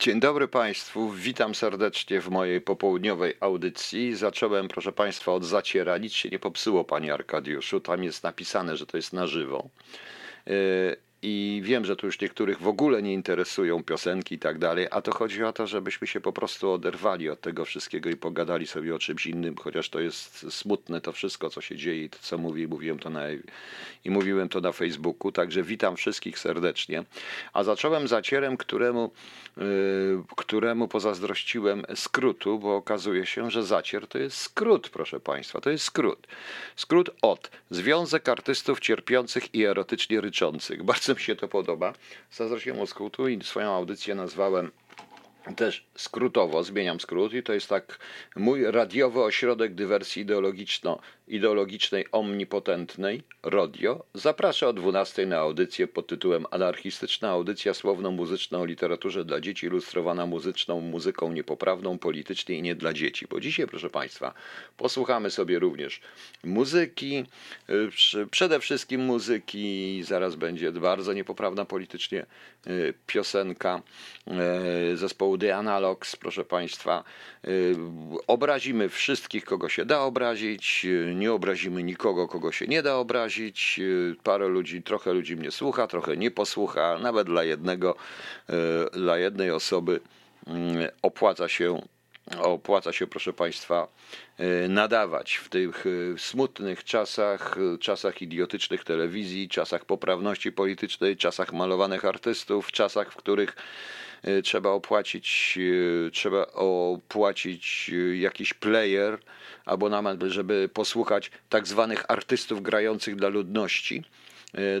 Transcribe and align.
Dzień 0.00 0.20
dobry 0.20 0.48
Państwu, 0.48 1.10
witam 1.10 1.54
serdecznie 1.54 2.20
w 2.20 2.28
mojej 2.28 2.60
popołudniowej 2.60 3.34
audycji. 3.40 4.16
Zacząłem, 4.16 4.68
proszę 4.68 4.92
Państwa, 4.92 5.32
od 5.32 5.44
zaciera. 5.44 5.98
Nic 5.98 6.12
się 6.12 6.28
nie 6.28 6.38
popsuło, 6.38 6.84
Panie 6.84 7.14
Arkadiuszu. 7.14 7.80
Tam 7.80 8.04
jest 8.04 8.22
napisane, 8.22 8.76
że 8.76 8.86
to 8.86 8.96
jest 8.96 9.12
na 9.12 9.26
żywo. 9.26 9.68
I 11.22 11.60
wiem, 11.64 11.84
że 11.84 11.96
tu 11.96 12.06
już 12.06 12.20
niektórych 12.20 12.60
w 12.60 12.68
ogóle 12.68 13.02
nie 13.02 13.12
interesują 13.12 13.84
piosenki 13.84 14.34
i 14.34 14.38
tak 14.38 14.58
dalej, 14.58 14.86
a 14.90 15.02
to 15.02 15.14
chodzi 15.14 15.44
o 15.44 15.52
to, 15.52 15.66
żebyśmy 15.66 16.06
się 16.06 16.20
po 16.20 16.32
prostu 16.32 16.70
oderwali 16.70 17.30
od 17.30 17.40
tego 17.40 17.64
wszystkiego 17.64 18.10
i 18.10 18.16
pogadali 18.16 18.66
sobie 18.66 18.94
o 18.94 18.98
czymś 18.98 19.26
innym, 19.26 19.56
chociaż 19.56 19.88
to 19.88 20.00
jest 20.00 20.52
smutne 20.52 21.00
to 21.00 21.12
wszystko, 21.12 21.50
co 21.50 21.60
się 21.60 21.76
dzieje 21.76 22.04
i 22.04 22.10
to, 22.10 22.18
co 22.20 22.38
mówię, 22.38 22.68
mówiłem 22.68 22.98
to 22.98 23.10
na, 23.10 23.22
i 24.04 24.10
mówiłem 24.10 24.48
to 24.48 24.60
na 24.60 24.72
Facebooku, 24.72 25.32
także 25.32 25.62
witam 25.62 25.96
wszystkich 25.96 26.38
serdecznie. 26.38 27.04
A 27.52 27.64
zacząłem 27.64 28.08
zacierem, 28.08 28.56
któremu, 28.56 29.10
yy, 29.56 29.64
któremu 30.36 30.88
pozazdrościłem 30.88 31.84
skrótu, 31.94 32.58
bo 32.58 32.76
okazuje 32.76 33.26
się, 33.26 33.50
że 33.50 33.62
zacier 33.62 34.06
to 34.06 34.18
jest 34.18 34.36
skrót, 34.36 34.88
proszę 34.88 35.20
Państwa, 35.20 35.60
to 35.60 35.70
jest 35.70 35.84
skrót. 35.84 36.26
Skrót 36.76 37.10
od 37.22 37.50
Związek 37.70 38.28
Artystów 38.28 38.80
Cierpiących 38.80 39.54
i 39.54 39.64
Erotycznie 39.64 40.20
Ryczących. 40.20 40.82
Bardzo 40.82 41.09
mi 41.14 41.20
się 41.20 41.36
to 41.36 41.48
podoba. 41.48 41.92
Zazdrościłem 42.32 42.80
od 42.80 42.88
skrótu 42.88 43.28
i 43.28 43.44
swoją 43.44 43.70
audycję 43.70 44.14
nazwałem 44.14 44.70
też 45.56 45.86
skrótowo, 45.96 46.64
zmieniam 46.64 47.00
skrót 47.00 47.34
i 47.34 47.42
to 47.42 47.52
jest 47.52 47.68
tak 47.68 47.98
mój 48.36 48.64
radiowy 48.64 49.22
ośrodek 49.22 49.74
dywersji 49.74 50.22
ideologiczno, 50.22 50.98
ideologicznej 51.30 52.04
omnipotentnej, 52.12 53.22
RODIO, 53.42 54.04
zaprasza 54.14 54.68
o 54.68 54.72
12 54.72 55.26
na 55.26 55.38
audycję 55.38 55.88
pod 55.88 56.06
tytułem 56.06 56.46
Anarchistyczna 56.50 57.30
audycja 57.30 57.74
słowno-muzyczna 57.74 58.58
o 58.58 58.64
literaturze 58.64 59.24
dla 59.24 59.40
dzieci 59.40 59.66
ilustrowana 59.66 60.26
muzyczną 60.26 60.80
muzyką 60.80 61.32
niepoprawną, 61.32 61.98
politycznie 61.98 62.54
i 62.54 62.62
nie 62.62 62.74
dla 62.74 62.92
dzieci. 62.92 63.26
Bo 63.30 63.40
dzisiaj, 63.40 63.66
proszę 63.66 63.90
Państwa, 63.90 64.34
posłuchamy 64.76 65.30
sobie 65.30 65.58
również 65.58 66.00
muzyki, 66.44 67.24
przede 68.30 68.60
wszystkim 68.60 69.00
muzyki, 69.00 70.02
zaraz 70.04 70.34
będzie 70.34 70.72
bardzo 70.72 71.12
niepoprawna 71.12 71.64
politycznie 71.64 72.26
y, 72.66 72.94
piosenka 73.06 73.82
y, 74.92 74.96
zespołu 74.96 75.38
The 75.38 75.56
Analogs, 75.56 76.16
proszę 76.16 76.44
Państwa. 76.44 77.04
Obrazimy 78.26 78.88
wszystkich, 78.88 79.44
kogo 79.44 79.68
się 79.68 79.84
da 79.84 80.00
obrazić, 80.00 80.86
nie 81.20 81.32
obrazimy 81.32 81.82
nikogo, 81.82 82.28
kogo 82.28 82.52
się 82.52 82.66
nie 82.66 82.82
da 82.82 82.96
obrazić. 82.96 83.80
Parę 84.22 84.48
ludzi, 84.48 84.82
trochę 84.82 85.12
ludzi 85.12 85.36
mnie 85.36 85.50
słucha, 85.50 85.86
trochę 85.86 86.16
nie 86.16 86.30
posłucha. 86.30 86.98
Nawet 86.98 87.26
dla 87.26 87.44
jednego, 87.44 87.96
dla 88.92 89.18
jednej 89.18 89.50
osoby 89.50 90.00
opłaca 91.02 91.48
się 91.48 91.82
opłaca 92.38 92.92
się, 92.92 93.06
proszę 93.06 93.32
Państwa, 93.32 93.88
nadawać 94.68 95.34
w 95.34 95.48
tych 95.48 95.84
smutnych 96.18 96.84
czasach, 96.84 97.56
czasach 97.80 98.22
idiotycznych 98.22 98.84
telewizji, 98.84 99.48
czasach 99.48 99.84
poprawności 99.84 100.52
politycznej, 100.52 101.16
czasach 101.16 101.52
malowanych 101.52 102.04
artystów, 102.04 102.72
czasach, 102.72 103.12
w 103.12 103.16
których 103.16 103.56
trzeba 104.44 104.70
opłacić, 104.70 105.58
trzeba 106.12 106.46
opłacić 106.46 107.90
jakiś 108.14 108.54
player, 108.54 109.18
abonament, 109.64 110.22
żeby 110.22 110.70
posłuchać 110.74 111.30
tak 111.48 111.66
zwanych 111.68 112.10
artystów 112.10 112.62
grających 112.62 113.16
dla 113.16 113.28
ludności, 113.28 113.96
e, 113.98 114.29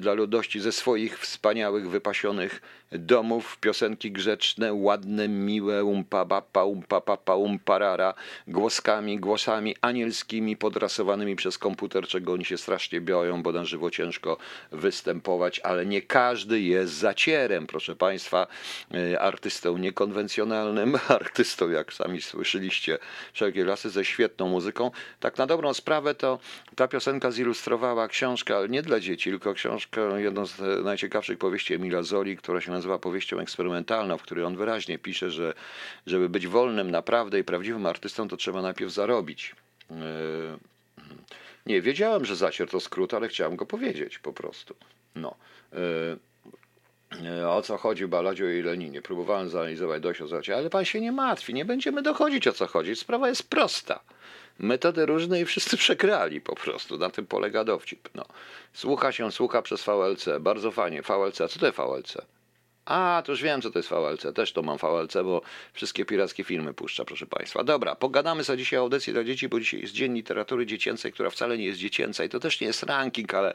dla 0.00 0.12
ludności 0.12 0.60
ze 0.60 0.72
swoich 0.72 1.18
wspaniałych, 1.18 1.90
wypasionych 1.90 2.60
domów, 2.92 3.58
piosenki 3.60 4.12
grzeczne, 4.12 4.72
ładne, 4.72 5.28
miłe, 5.28 5.84
umpa 5.84 6.24
bapa, 6.24 6.64
umpa 6.64 7.00
papa, 7.00 7.34
umparara, 7.34 8.14
głoskami, 8.48 9.18
głosami 9.18 9.76
anielskimi, 9.80 10.56
podrasowanymi 10.56 11.36
przez 11.36 11.58
komputer, 11.58 12.06
czego 12.06 12.32
oni 12.32 12.44
się 12.44 12.58
strasznie 12.58 13.00
boją, 13.00 13.42
bo 13.42 13.52
na 13.52 13.64
żywo 13.64 13.90
ciężko 13.90 14.36
występować, 14.72 15.60
ale 15.60 15.86
nie 15.86 16.02
każdy 16.02 16.60
jest 16.60 16.92
zacierem, 16.92 17.66
proszę 17.66 17.96
Państwa, 17.96 18.46
e, 18.94 19.20
artystą 19.20 19.78
niekonwencjonalnym, 19.78 20.98
artystą, 21.08 21.70
jak 21.70 21.92
sami 21.92 22.22
słyszeliście, 22.22 22.98
wszelkie 23.32 23.64
lasy 23.64 23.90
ze 23.90 24.04
świetną 24.04 24.48
muzyką. 24.48 24.90
Tak 25.20 25.38
na 25.38 25.46
dobrą 25.46 25.74
sprawę 25.74 26.14
to 26.14 26.38
ta 26.76 26.88
piosenka 26.88 27.30
zilustrowała 27.30 28.08
książkę, 28.08 28.56
ale 28.56 28.68
nie 28.68 28.82
dla 28.82 29.00
dzieci, 29.00 29.30
tylko 29.30 29.54
książkę, 29.60 30.00
jedną 30.22 30.46
z 30.46 30.84
najciekawszych 30.84 31.38
powieści 31.38 31.74
Emila 31.74 32.02
Zoli, 32.02 32.36
która 32.36 32.60
się 32.60 32.70
nazywa 32.70 32.98
powieścią 32.98 33.38
eksperymentalną, 33.38 34.18
w 34.18 34.22
której 34.22 34.44
on 34.44 34.56
wyraźnie 34.56 34.98
pisze, 34.98 35.30
że 35.30 35.54
żeby 36.06 36.28
być 36.28 36.46
wolnym 36.46 36.90
naprawdę 36.90 37.38
i 37.38 37.44
prawdziwym 37.44 37.86
artystą, 37.86 38.28
to 38.28 38.36
trzeba 38.36 38.62
najpierw 38.62 38.92
zarobić. 38.92 39.54
Yy, 39.90 39.96
nie, 41.66 41.82
wiedziałem, 41.82 42.24
że 42.24 42.36
zacier 42.36 42.70
to 42.70 42.80
skrót, 42.80 43.14
ale 43.14 43.28
chciałem 43.28 43.56
go 43.56 43.66
powiedzieć 43.66 44.18
po 44.18 44.32
prostu. 44.32 44.74
No. 45.14 45.34
Yy, 45.72 46.18
yy, 47.22 47.48
o 47.48 47.62
co 47.62 47.76
chodzi 47.76 48.06
Baladziu 48.06 48.50
i 48.50 48.62
Leninie? 48.62 49.02
Próbowałem 49.02 49.48
zanalizować 49.48 50.02
dość 50.02 50.20
o 50.20 50.28
zacier, 50.28 50.56
ale 50.56 50.70
pan 50.70 50.84
się 50.84 51.00
nie 51.00 51.12
martwi, 51.12 51.54
nie 51.54 51.64
będziemy 51.64 52.02
dochodzić 52.02 52.48
o 52.48 52.52
co 52.52 52.66
chodzi. 52.66 52.96
Sprawa 52.96 53.28
jest 53.28 53.50
prosta 53.50 54.00
metody 54.60 55.06
różne 55.06 55.40
i 55.40 55.44
wszyscy 55.44 55.76
przegrali 55.84 56.40
po 56.40 56.54
prostu. 56.54 56.98
Na 56.98 57.10
tym 57.10 57.26
polega 57.26 57.64
dowcip. 57.64 58.08
No. 58.14 58.24
Słucha 58.72 59.12
się, 59.12 59.32
słucha 59.32 59.62
przez 59.62 59.84
VLC. 59.84 60.28
Bardzo 60.40 60.70
fajnie. 60.70 61.02
VLC. 61.02 61.40
A 61.40 61.48
co 61.48 61.58
to 61.58 61.72
VLC? 61.72 62.16
A, 62.90 63.22
to 63.26 63.32
już 63.32 63.42
wiem, 63.42 63.62
co 63.62 63.70
to 63.70 63.78
jest 63.78 63.88
VLC. 63.88 64.34
Też 64.34 64.52
to 64.52 64.62
mam 64.62 64.78
VLC, 64.78 65.14
bo 65.14 65.42
wszystkie 65.72 66.04
pirackie 66.04 66.44
filmy 66.44 66.74
puszcza, 66.74 67.04
proszę 67.04 67.26
Państwa. 67.26 67.64
Dobra, 67.64 67.94
pogadamy 67.94 68.44
sobie 68.44 68.58
dzisiaj 68.58 68.78
o 68.78 68.82
audycji 68.82 69.12
dla 69.12 69.24
dzieci, 69.24 69.48
bo 69.48 69.60
dzisiaj 69.60 69.80
jest 69.80 69.92
Dzień 69.92 70.14
Literatury 70.14 70.66
Dziecięcej, 70.66 71.12
która 71.12 71.30
wcale 71.30 71.58
nie 71.58 71.64
jest 71.64 71.78
dziecięca 71.78 72.24
i 72.24 72.28
to 72.28 72.40
też 72.40 72.60
nie 72.60 72.66
jest 72.66 72.82
ranking, 72.82 73.34
ale 73.34 73.54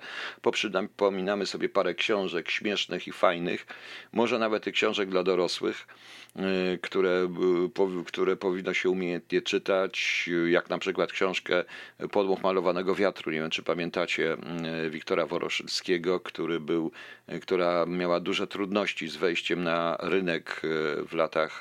pominamy 0.97 1.45
sobie 1.45 1.69
parę 1.69 1.95
książek 1.95 2.51
śmiesznych 2.51 3.07
i 3.07 3.11
fajnych, 3.11 3.65
może 4.13 4.39
nawet 4.39 4.63
tych 4.63 4.73
książek 4.73 5.09
dla 5.09 5.23
dorosłych. 5.23 5.87
Y, 6.39 6.77
które, 6.81 7.27
y, 7.99 8.03
które 8.05 8.35
powinno 8.35 8.73
się 8.73 8.89
umiejętnie 8.89 9.41
czytać, 9.41 10.29
jak 10.47 10.69
na 10.69 10.77
przykład 10.77 11.11
książkę 11.11 11.63
Podmuch 12.11 12.43
malowanego 12.43 12.95
wiatru. 12.95 13.31
Nie 13.31 13.39
wiem, 13.39 13.49
czy 13.49 13.63
pamiętacie 13.63 14.37
y, 14.85 14.89
Wiktora 14.89 15.25
Woroszylskiego, 15.25 16.19
który 16.19 16.59
był, 16.59 16.91
która 17.41 17.85
miała 17.85 18.19
duże 18.19 18.47
trudności 18.47 19.07
z 19.07 19.15
wejściem 19.25 19.63
na 19.63 19.97
rynek 19.99 20.61
w 21.09 21.13
latach 21.13 21.59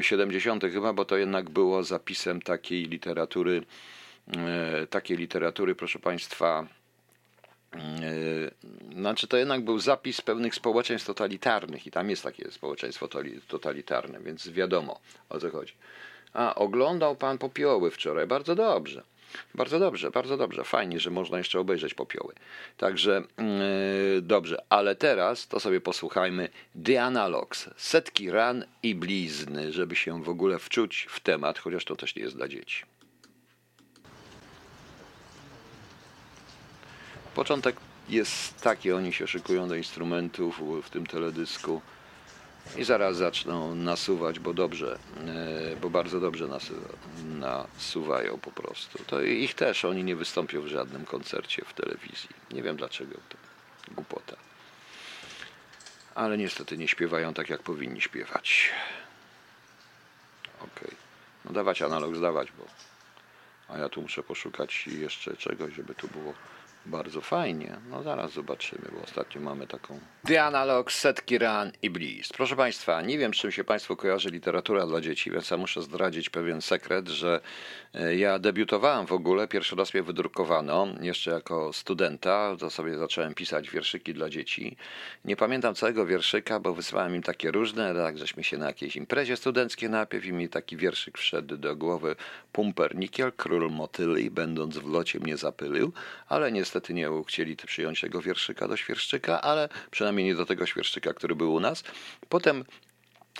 70. 0.00 0.64
chyba, 0.72 0.92
bo 0.92 1.04
to 1.04 1.16
jednak 1.16 1.50
było 1.50 1.84
zapisem 1.84 2.42
takiej 2.42 2.84
literatury, 2.84 3.62
takiej 4.90 5.16
literatury, 5.16 5.74
proszę 5.74 5.98
Państwa, 5.98 6.66
znaczy, 8.92 9.28
to 9.28 9.36
jednak 9.36 9.64
był 9.64 9.78
zapis 9.78 10.20
pewnych 10.20 10.54
społeczeństw 10.54 11.06
totalitarnych 11.06 11.86
i 11.86 11.90
tam 11.90 12.10
jest 12.10 12.22
takie 12.22 12.50
społeczeństwo 12.50 13.08
totalitarne, 13.48 14.20
więc 14.20 14.48
wiadomo 14.48 15.00
o 15.28 15.40
co 15.40 15.50
chodzi. 15.50 15.74
A, 16.32 16.54
oglądał 16.54 17.16
pan 17.16 17.38
popioły 17.38 17.90
wczoraj, 17.90 18.26
bardzo 18.26 18.54
dobrze. 18.54 19.02
Bardzo 19.54 19.78
dobrze, 19.78 20.10
bardzo 20.10 20.36
dobrze. 20.36 20.64
Fajnie, 20.64 21.00
że 21.00 21.10
można 21.10 21.38
jeszcze 21.38 21.60
obejrzeć 21.60 21.94
popioły. 21.94 22.34
Także 22.76 23.22
yy, 24.14 24.22
dobrze, 24.22 24.62
ale 24.68 24.96
teraz 24.96 25.48
to 25.48 25.60
sobie 25.60 25.80
posłuchajmy 25.80 26.48
The 26.84 27.02
Analogs. 27.02 27.70
Setki 27.76 28.30
ran 28.30 28.64
i 28.82 28.94
blizny, 28.94 29.72
żeby 29.72 29.96
się 29.96 30.22
w 30.22 30.28
ogóle 30.28 30.58
wczuć 30.58 31.06
w 31.10 31.20
temat, 31.20 31.58
chociaż 31.58 31.84
to 31.84 31.96
też 31.96 32.16
nie 32.16 32.22
jest 32.22 32.36
dla 32.36 32.48
dzieci. 32.48 32.84
Początek 37.34 37.76
jest 38.08 38.60
taki, 38.60 38.92
oni 38.92 39.12
się 39.12 39.26
szykują 39.26 39.68
do 39.68 39.74
instrumentów 39.74 40.60
w 40.82 40.90
tym 40.90 41.06
teledysku 41.06 41.82
i 42.76 42.84
zaraz 42.84 43.16
zaczną 43.16 43.74
nasuwać, 43.74 44.38
bo 44.38 44.54
dobrze, 44.54 44.98
e, 45.72 45.76
bo 45.76 45.90
bardzo 45.90 46.20
dobrze 46.20 46.48
nasuwają 47.24 48.38
po 48.38 48.50
prostu. 48.52 49.04
To 49.06 49.22
ich 49.22 49.54
też, 49.54 49.84
oni 49.84 50.04
nie 50.04 50.16
wystąpią 50.16 50.60
w 50.62 50.66
żadnym 50.66 51.04
koncercie 51.04 51.64
w 51.64 51.74
telewizji. 51.74 52.28
Nie 52.50 52.62
wiem 52.62 52.76
dlaczego, 52.76 53.14
to 53.28 53.36
głupota. 53.94 54.36
Ale 56.14 56.38
niestety 56.38 56.78
nie 56.78 56.88
śpiewają 56.88 57.34
tak, 57.34 57.50
jak 57.50 57.62
powinni 57.62 58.00
śpiewać. 58.00 58.70
Okej. 60.58 60.70
Okay. 60.74 60.96
No 61.44 61.52
dawać 61.52 61.82
analog, 61.82 62.16
zdawać, 62.16 62.48
bo... 62.58 62.66
A 63.68 63.78
ja 63.78 63.88
tu 63.88 64.02
muszę 64.02 64.22
poszukać 64.22 64.86
jeszcze 64.86 65.36
czegoś, 65.36 65.74
żeby 65.74 65.94
tu 65.94 66.08
było 66.08 66.34
Bardzo 66.86 67.20
fajnie. 67.20 67.76
No 67.90 68.02
zaraz 68.02 68.32
zobaczymy, 68.32 68.88
bo 68.92 69.02
ostatnio 69.02 69.40
mamy 69.40 69.66
taką. 69.66 69.98
The 70.26 70.44
Analog, 70.44 70.92
Setki 70.92 71.38
Ran 71.38 71.72
i 71.82 71.90
Bliss. 71.90 72.32
Proszę 72.32 72.56
Państwa, 72.56 73.02
nie 73.02 73.18
wiem, 73.18 73.32
czym 73.32 73.52
się 73.52 73.64
Państwu 73.64 73.96
kojarzy 73.96 74.30
literatura 74.30 74.86
dla 74.86 75.00
dzieci, 75.00 75.30
więc 75.30 75.50
ja 75.50 75.56
muszę 75.56 75.82
zdradzić 75.82 76.30
pewien 76.30 76.60
sekret, 76.62 77.08
że 77.08 77.40
e, 77.94 78.16
ja 78.16 78.38
debiutowałem 78.38 79.06
w 79.06 79.12
ogóle, 79.12 79.48
pierwszy 79.48 79.76
raz 79.76 79.94
mnie 79.94 80.02
wydrukowano, 80.02 80.86
jeszcze 81.00 81.30
jako 81.30 81.72
studenta, 81.72 82.56
to 82.60 82.70
sobie 82.70 82.98
zacząłem 82.98 83.34
pisać 83.34 83.70
wierszyki 83.70 84.14
dla 84.14 84.30
dzieci. 84.30 84.76
Nie 85.24 85.36
pamiętam 85.36 85.74
całego 85.74 86.06
wierszyka, 86.06 86.60
bo 86.60 86.74
wysłałem 86.74 87.14
im 87.14 87.22
takie 87.22 87.50
różne, 87.50 87.94
tak 87.94 88.18
żeśmy 88.18 88.44
się 88.44 88.58
na 88.58 88.66
jakiejś 88.66 88.96
imprezie 88.96 89.36
studenckiej 89.36 89.90
najpierw 89.90 90.24
i 90.24 90.32
mi 90.32 90.48
taki 90.48 90.76
wierszyk 90.76 91.18
wszedł 91.18 91.56
do 91.56 91.76
głowy. 91.76 92.16
Pumpernikiel, 92.52 93.32
król 93.36 93.70
motyli, 93.70 94.30
będąc 94.30 94.78
w 94.78 94.92
locie 94.92 95.20
mnie 95.20 95.36
zapylił, 95.36 95.92
ale 96.28 96.52
niestety 96.52 96.71
niestety 96.72 96.94
nie 96.94 97.08
chcieli 97.26 97.56
przyjąć 97.56 98.00
tego 98.00 98.22
wierszyka 98.22 98.68
do 98.68 98.76
świerszczyka, 98.76 99.40
ale 99.40 99.68
przynajmniej 99.90 100.26
nie 100.26 100.34
do 100.34 100.46
tego 100.46 100.66
świerszczyka, 100.66 101.14
który 101.14 101.34
był 101.34 101.54
u 101.54 101.60
nas. 101.60 101.84
Potem 102.28 102.64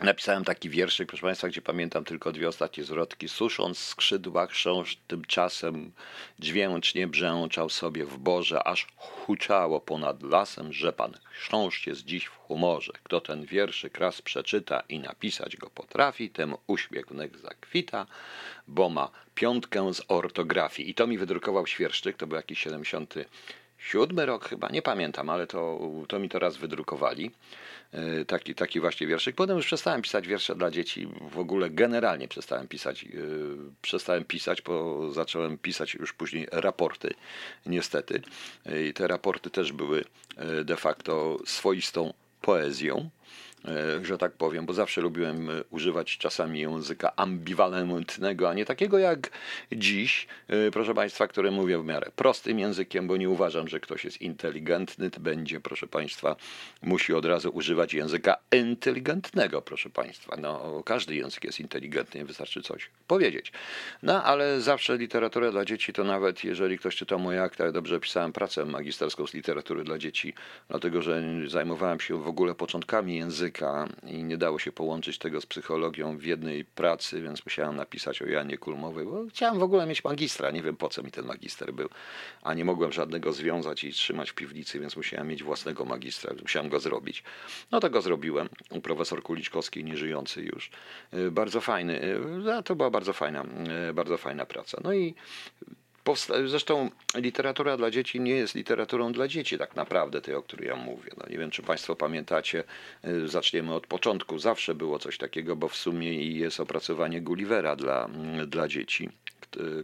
Napisałem 0.01 0.45
taki 0.45 0.71
wierszyk, 0.71 1.09
proszę 1.09 1.23
Państwa, 1.23 1.49
gdzie 1.49 1.63
pamiętam 1.63 2.05
tylko 2.05 2.33
dwie 2.33 2.49
ostatnie 2.49 2.85
zwrotki. 2.85 3.29
Susząc 3.29 3.79
skrzydła 3.79 4.47
chrząszcz 4.47 4.99
tymczasem 5.07 5.93
dźwięcznie 6.39 7.07
brzęczał 7.07 7.69
sobie 7.69 8.05
w 8.05 8.19
borze, 8.19 8.67
aż 8.67 8.87
huczało 8.97 9.81
ponad 9.81 10.23
lasem, 10.23 10.73
że 10.73 10.93
pan 10.93 11.19
chrząszcz 11.25 11.87
jest 11.87 12.05
dziś 12.05 12.25
w 12.27 12.37
humorze. 12.37 12.93
Kto 13.03 13.21
ten 13.21 13.45
wierszyk 13.45 13.99
raz 13.99 14.23
przeczyta 14.23 14.83
i 14.89 14.99
napisać 14.99 15.57
go 15.57 15.71
potrafi, 15.71 16.31
temu 16.31 16.59
uśmiech 16.67 17.07
wnek 17.07 17.39
zakwita, 17.39 18.07
bo 18.69 18.89
ma 18.89 19.11
piątkę 19.43 19.95
z 19.95 20.03
ortografii. 20.09 20.91
I 20.91 20.95
to 20.95 21.07
mi 21.07 21.19
wydrukował 21.19 21.67
świerszczyk, 21.67 22.17
to 22.17 22.27
był 22.27 22.37
jakiś 22.37 22.59
77 22.59 24.21
rok 24.21 24.49
chyba, 24.49 24.69
nie 24.69 24.83
pamiętam, 24.83 25.31
ale 25.31 25.47
to, 25.47 25.81
to 26.09 26.19
mi 26.19 26.29
to 26.29 26.39
raz 26.39 26.57
wydrukowali. 26.57 27.31
E, 27.93 28.25
taki, 28.25 28.55
taki 28.55 28.81
właśnie 28.81 29.07
wierszyk. 29.07 29.37
Potem 29.37 29.57
już 29.57 29.67
przestałem 29.67 30.03
pisać 30.03 30.29
wiersze 30.29 30.55
dla 30.55 30.71
dzieci, 30.71 31.09
w 31.31 31.39
ogóle 31.39 31.71
generalnie 31.71 32.29
przestałem 32.29 32.69
pisać, 32.69 33.03
yy, 33.03 33.57
przestałem 33.83 34.25
pisać, 34.25 34.63
bo 34.63 35.11
zacząłem 35.13 35.59
pisać 35.59 35.95
już 35.95 36.13
później 36.13 36.49
raporty, 36.53 37.15
niestety. 37.67 38.23
I 38.89 38.93
te 38.93 39.09
raporty 39.09 39.51
też 39.51 39.73
były 39.73 40.05
de 40.65 40.77
facto 40.77 41.39
swoistą 41.45 42.13
poezją. 42.41 43.11
E, 43.65 44.05
że 44.05 44.19
tak 44.19 44.33
powiem, 44.33 44.67
bo 44.67 44.73
zawsze 44.73 45.01
lubiłem 45.01 45.51
e, 45.51 45.53
używać 45.71 46.19
czasami 46.19 46.61
języka 46.61 47.17
ambiwalentnego, 47.17 48.51
a 48.51 48.55
nie 48.55 48.65
takiego 48.65 48.99
jak 48.99 49.31
dziś, 49.73 50.27
e, 50.49 50.71
proszę 50.71 50.95
Państwa, 50.95 51.27
które 51.27 51.51
mówię 51.51 51.79
w 51.79 51.85
miarę 51.85 52.11
prostym 52.17 52.59
językiem, 52.59 53.07
bo 53.07 53.17
nie 53.17 53.29
uważam, 53.29 53.69
że 53.69 53.81
ktoś 53.81 54.05
jest 54.05 54.21
inteligentny, 54.21 55.11
będzie, 55.21 55.61
proszę 55.61 55.87
Państwa, 55.87 56.37
musi 56.83 57.15
od 57.15 57.25
razu 57.25 57.51
używać 57.51 57.95
języka 57.95 58.37
inteligentnego, 58.53 59.63
proszę 59.63 59.91
Państwa. 59.91 60.37
No, 60.37 60.83
każdy 60.87 61.15
język 61.15 61.45
jest 61.45 61.61
inteligentny, 61.61 62.25
wystarczy 62.25 62.63
coś 62.63 62.91
powiedzieć. 63.07 63.53
No, 64.03 64.25
ale 64.25 64.61
zawsze 64.61 64.97
literatura 64.97 65.51
dla 65.51 65.65
dzieci 65.65 65.93
to 65.93 66.05
nawet, 66.05 66.45
jeżeli 66.45 66.79
ktoś 66.79 66.97
czyta 66.97 67.19
moje 67.19 67.43
akta, 67.43 67.65
ja 67.65 67.73
dobrze 67.73 68.01
pisałem 68.01 68.33
pracę 68.33 68.65
magisterską 68.65 69.27
z 69.27 69.35
literatury 69.35 69.85
dla 69.85 69.99
dzieci, 69.99 70.35
dlatego, 70.69 71.03
że 71.03 71.23
zajmowałem 71.47 72.01
się 72.01 72.23
w 72.23 72.29
ogóle 72.29 72.55
początkami 72.55 73.22
języka, 73.23 73.89
i 74.07 74.25
nie 74.25 74.37
dało 74.37 74.59
się 74.59 74.73
połączyć 74.73 75.19
tego 75.19 75.41
z 75.41 75.47
psychologią 75.47 76.19
w 76.19 76.25
jednej 76.25 76.65
pracy, 76.65 77.23
więc 77.23 77.45
musiałem 77.45 77.77
napisać 77.77 78.23
o 78.23 78.27
Janie 78.27 78.59
Kulmowej, 78.59 79.05
bo 79.05 79.27
chciałem 79.31 79.59
w 79.59 79.63
ogóle 79.63 79.87
mieć 79.87 80.05
magistra. 80.05 80.51
Nie 80.51 80.63
wiem 80.63 80.77
po 80.77 80.89
co 80.89 81.03
mi 81.03 81.11
ten 81.11 81.27
magister 81.27 81.73
był, 81.73 81.89
a 82.43 82.55
nie 82.55 82.65
mogłem 82.65 82.93
żadnego 82.93 83.33
związać 83.33 83.85
i 83.85 83.93
trzymać 83.93 84.31
w 84.31 84.35
piwnicy, 84.35 84.81
więc 84.81 84.97
musiałem 84.97 85.29
mieć 85.29 85.43
własnego 85.43 85.85
magistra, 85.85 86.35
musiałem 86.43 86.69
go 86.71 86.81
zrobić. 86.81 87.23
No 87.71 87.81
to 87.81 87.91
go 87.91 88.03
zrobiłem. 88.03 88.49
Profesor 88.83 89.23
Kuliczkowski, 89.23 89.85
nieżyjący 89.85 90.43
już. 90.43 90.71
Y, 91.15 91.31
bardzo 91.31 91.61
fajny. 91.61 92.03
Y, 92.59 92.63
to 92.65 92.77
była 92.77 92.91
bardzo 92.91 93.13
fajna, 93.13 93.45
y, 93.91 93.93
bardzo 93.93 94.17
fajna 94.17 94.47
praca. 94.47 94.79
No 94.85 94.93
i 94.93 95.15
Zresztą 96.47 96.91
literatura 97.15 97.77
dla 97.77 97.91
dzieci 97.91 98.21
nie 98.21 98.35
jest 98.35 98.55
literaturą 98.55 99.13
dla 99.13 99.29
dzieci, 99.29 99.59
tak 99.59 99.77
naprawdę, 99.77 100.21
tej, 100.21 100.35
o 100.35 100.43
której 100.43 100.69
ja 100.69 100.77
mówię. 100.77 101.11
No, 101.17 101.25
nie 101.31 101.39
wiem, 101.39 101.51
czy 101.51 101.63
Państwo 101.63 101.97
pamiętacie, 101.97 102.65
y, 103.05 103.29
zaczniemy 103.29 103.75
od 103.75 103.87
początku. 103.87 104.39
Zawsze 104.39 104.75
było 104.75 104.99
coś 104.99 105.19
takiego, 105.19 105.57
bo 105.57 105.69
w 105.69 105.77
sumie 105.77 106.23
jest 106.25 106.61
opracowanie 106.61 107.21
Gullivera 107.21 107.77
dla, 107.77 108.05
mm, 108.05 108.49
dla 108.49 108.69
dzieci 108.69 109.09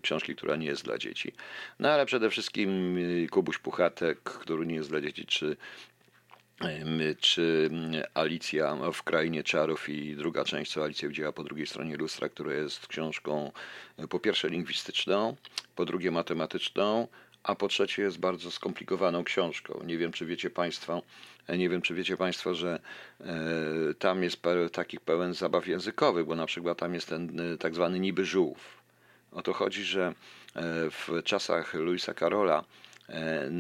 książki, 0.03 0.37
która 0.37 0.56
nie 0.56 0.67
jest 0.67 0.85
dla 0.85 0.99
dzieci. 0.99 1.32
No 1.79 1.91
ale 1.91 2.06
przede 2.06 2.31
wszystkim 2.31 2.99
y, 2.99 3.26
Kubuś 3.31 3.59
Puchatek, 3.59 4.21
który 4.21 4.67
nie 4.67 4.75
jest 4.75 4.88
dla 4.88 5.00
dzieci, 5.00 5.26
czy 5.26 5.56
czy 7.21 7.71
Alicja 8.15 8.77
w 8.93 9.03
Krainie 9.03 9.43
Czarów 9.43 9.89
i 9.89 10.17
druga 10.17 10.45
część, 10.45 10.73
co 10.73 10.85
Alicja 10.85 11.09
widziała 11.09 11.33
po 11.33 11.45
drugiej 11.45 11.67
stronie 11.67 11.97
lustra, 11.97 12.29
która 12.29 12.53
jest 12.53 12.87
książką 12.87 13.53
e, 13.99 14.09
po 14.09 14.21
pierwsze 14.21 14.49
lingwistyczną, 14.49 15.37
po 15.77 15.85
drugie 15.85 16.11
matematyczną, 16.11 17.09
a 17.43 17.55
po 17.55 17.69
trzecie 17.69 18.03
jest 18.03 18.19
bardzo 18.19 18.51
skomplikowaną 18.51 19.25
książką. 19.25 19.81
Nie 19.87 19.99
wiem, 19.99 20.13
czy 20.13 20.27
wiecie 20.27 20.51
Państwo, 20.51 21.03
e, 21.47 21.59
nie 21.59 21.69
wiem, 21.69 21.83
czy 21.83 21.95
wiecie 21.95 22.17
Państwo, 22.17 22.55
że 22.55 22.81
e, 23.21 23.25
tam 23.99 24.23
jest 24.23 24.43
takich 24.73 25.01
pełen 25.01 25.35
zabaw 25.35 25.67
językowych, 25.67 26.27
bo 26.27 26.35
na 26.35 26.47
przykład 26.47 26.79
tam 26.79 26.95
jest 26.95 27.09
ten 27.09 27.39
tak 27.61 27.75
zwany 27.75 28.01
niby 28.01 28.25
żółw. 28.25 28.79
O 29.33 29.43
to 29.43 29.53
chodzi, 29.53 29.85
że 29.85 30.15
w 30.91 31.23
czasach 31.25 31.75
Louisa 31.75 32.15
Carola 32.15 32.65
E, 32.65 32.88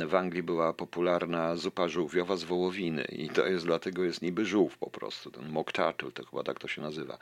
w 0.06 0.14
Anglii 0.14 0.42
była 0.42 0.72
popularna 0.72 1.56
zupa 1.56 1.88
żółwiowa 1.88 2.36
z 2.36 2.44
wołowiny 2.44 3.04
i 3.04 3.28
to 3.28 3.46
jest 3.46 3.64
dlatego 3.64 4.04
jest 4.04 4.22
niby 4.22 4.44
żółw 4.44 4.78
po 4.78 4.90
prostu, 4.90 5.30
ten 5.30 5.48
mock 5.48 5.72
turtle, 5.72 6.12
to 6.12 6.26
chyba 6.26 6.42
tak 6.42 6.58
to 6.58 6.68
się 6.68 6.82
nazywa. 6.82 7.18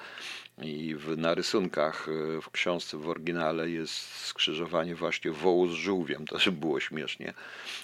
I 0.62 0.94
w, 0.94 1.18
na 1.18 1.34
rysunkach 1.34 2.08
e, 2.08 2.40
w 2.40 2.50
książce 2.50 2.98
w 2.98 3.08
oryginale 3.08 3.70
jest 3.70 4.24
skrzyżowanie 4.24 4.94
właśnie 4.94 5.30
wołu 5.30 5.68
z 5.68 5.72
żółwiem, 5.72 6.26
to 6.26 6.38
żeby 6.38 6.60
było 6.60 6.80
śmiesznie, 6.80 7.34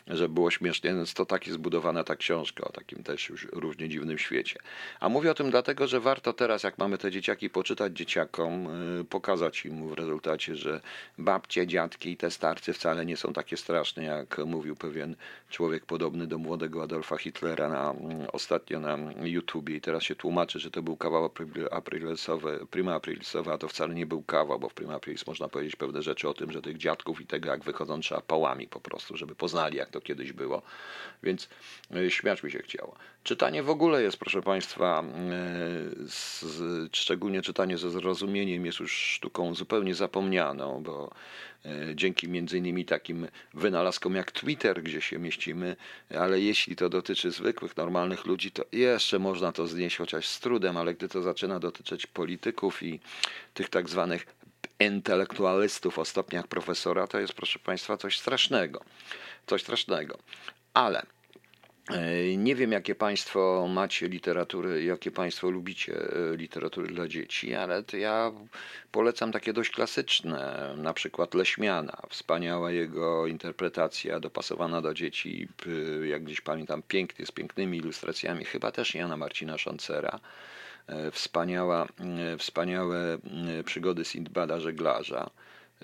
że 0.07 0.29
było 0.29 0.51
śmiesznie, 0.51 0.95
więc 0.95 1.15
to 1.15 1.27
tak 1.27 1.47
jest 1.47 1.59
zbudowana 1.59 2.05
ta 2.05 2.17
książka 2.17 2.65
o 2.65 2.73
takim 2.73 3.03
też 3.03 3.29
już 3.29 3.49
równie 3.53 3.89
dziwnym 3.89 4.19
świecie. 4.19 4.61
A 5.01 5.09
mówię 5.09 5.31
o 5.31 5.35
tym 5.35 5.51
dlatego, 5.51 5.87
że 5.87 6.01
warto 6.01 6.33
teraz, 6.33 6.63
jak 6.63 6.79
mamy 6.79 6.99
te 6.99 7.11
dzieciaki, 7.11 7.51
poczytać 7.51 7.93
dzieciakom, 7.97 8.69
e, 9.01 9.05
pokazać 9.05 9.65
im 9.65 9.89
w 9.89 9.93
rezultacie, 9.93 10.57
że 10.57 10.81
babcie, 11.19 11.67
dziadki 11.67 12.11
i 12.11 12.17
te 12.17 12.31
starcy 12.31 12.73
wcale 12.73 13.07
nie 13.07 13.17
są 13.17 13.33
takie 13.33 13.57
straszne, 13.57 14.05
jak 14.05 14.32
jak 14.39 14.47
mówił 14.47 14.77
pewien 14.77 15.17
człowiek 15.51 15.87
podobny 15.87 16.27
do 16.27 16.39
młodego 16.39 16.83
Adolfa 16.83 17.17
Hitlera 17.17 17.69
na, 17.69 17.95
ostatnio 18.33 18.81
na 18.81 18.99
YouTubie 19.23 19.77
i 19.77 19.81
teraz 19.81 20.03
się 20.03 20.15
tłumaczy, 20.15 20.59
że 20.59 20.71
to 20.71 20.83
był 20.83 20.97
kawał 20.97 21.31
aprilesowy, 21.71 22.67
prima 22.71 22.95
aprilisowy, 22.95 23.53
a 23.53 23.59
to 23.59 23.69
wcale 23.69 23.95
nie 23.95 24.07
był 24.07 24.23
kawał, 24.23 24.59
bo 24.59 24.69
w 24.69 24.75
prima 24.75 24.95
aprilis 24.95 25.27
można 25.27 25.49
powiedzieć 25.49 25.77
pewne 25.77 26.03
rzeczy 26.03 26.29
o 26.29 26.35
tym, 26.35 26.53
że 26.53 26.63
tych 26.63 26.79
dziadków 26.79 27.21
i 27.21 27.27
tego 27.27 27.49
jak 27.49 27.65
wychodzą 27.65 28.01
trzeba 28.01 28.21
pałami 28.21 28.69
po 28.69 28.81
prostu, 28.81 29.17
żeby 29.17 29.35
poznali 29.35 29.77
jak 29.77 29.91
to 29.91 30.01
kiedyś 30.01 30.33
było, 30.33 30.63
więc 31.23 31.49
e, 31.95 32.11
śmiać 32.11 32.43
mi 32.43 32.51
się 32.51 32.59
chciało. 32.59 32.95
Czytanie 33.25 33.63
w 33.63 33.71
ogóle 33.71 34.03
jest, 34.03 34.17
proszę 34.17 34.43
Państwa, 34.43 35.03
e, 35.03 35.05
z, 36.07 36.45
szczególnie 36.93 37.43
czytanie 37.43 37.79
ze 37.79 37.91
zrozumieniem 37.91 38.67
jest 38.67 38.81
już 38.81 38.93
sztuką 38.93 39.55
zupełnie 39.55 39.95
zapomnianą, 39.95 40.83
bo 40.83 41.11
E, 41.65 41.95
dzięki 41.95 42.29
między 42.29 42.59
innymi 42.59 42.85
takim 42.85 43.29
wynalazkom 43.55 44.15
jak 44.15 44.22
Twitter, 44.31 44.83
gdzie 44.83 45.01
się 45.01 45.19
mieścimy, 45.19 45.77
ale 46.19 46.41
jeśli 46.41 46.77
to 46.77 46.89
dotyczy 46.89 47.31
zwykłych, 47.31 47.77
normalnych 47.77 48.27
ludzi, 48.27 48.51
to 48.51 48.65
jeszcze 48.73 49.19
można 49.19 49.53
to 49.53 49.67
znieść 49.67 49.97
chociaż 49.97 50.29
z 50.29 50.41
trudem, 50.41 50.77
ale 50.77 50.95
gdy 50.95 51.09
to 51.09 51.23
zaczyna 51.23 51.61
dotyczyć 51.61 52.07
polityków 52.07 52.83
i 52.83 53.01
tych 53.55 53.69
tak 53.69 53.89
zwanych 53.89 54.27
intelektualistów 54.81 55.99
o 55.99 56.05
stopniach 56.05 56.47
profesora, 56.47 57.07
to 57.07 57.19
jest, 57.19 57.33
proszę 57.33 57.59
Państwa, 57.59 57.97
coś 57.97 58.19
strasznego. 58.19 58.85
Coś 59.47 59.63
strasznego. 59.63 60.19
Ale 60.75 61.03
nie 62.37 62.55
wiem, 62.55 62.73
jakie 62.73 62.95
Państwo 62.95 63.69
macie 63.71 64.09
literatury, 64.09 64.85
jakie 64.85 65.11
Państwo 65.11 65.51
lubicie 65.51 65.95
e, 65.95 66.37
literatury 66.37 66.89
dla 66.89 67.09
dzieci, 67.09 67.55
ale 67.55 67.85
ja 67.99 68.33
polecam 68.93 69.33
takie 69.33 69.53
dość 69.53 69.71
klasyczne, 69.71 70.75
na 70.77 70.95
przykład 70.95 71.35
Leśmiana. 71.35 72.03
Wspaniała 72.09 72.71
jego 72.71 73.27
interpretacja, 73.27 74.21
dopasowana 74.21 74.83
do 74.83 74.95
dzieci, 74.95 75.49
jak 76.05 76.25
gdzieś 76.25 76.41
pamiętam, 76.41 76.83
pięknie, 76.89 77.27
z 77.27 77.31
pięknymi 77.31 77.79
ilustracjami, 77.79 78.45
chyba 78.45 78.73
też 78.73 78.95
Jana 78.95 79.17
Marcina 79.17 79.59
Szancera. 79.59 80.21
E, 80.87 81.11
wspaniała, 81.11 81.89
wspaniałe 82.39 83.19
przygody 83.65 84.05
Sindbada 84.05 84.61
Żeglarza 84.61 85.31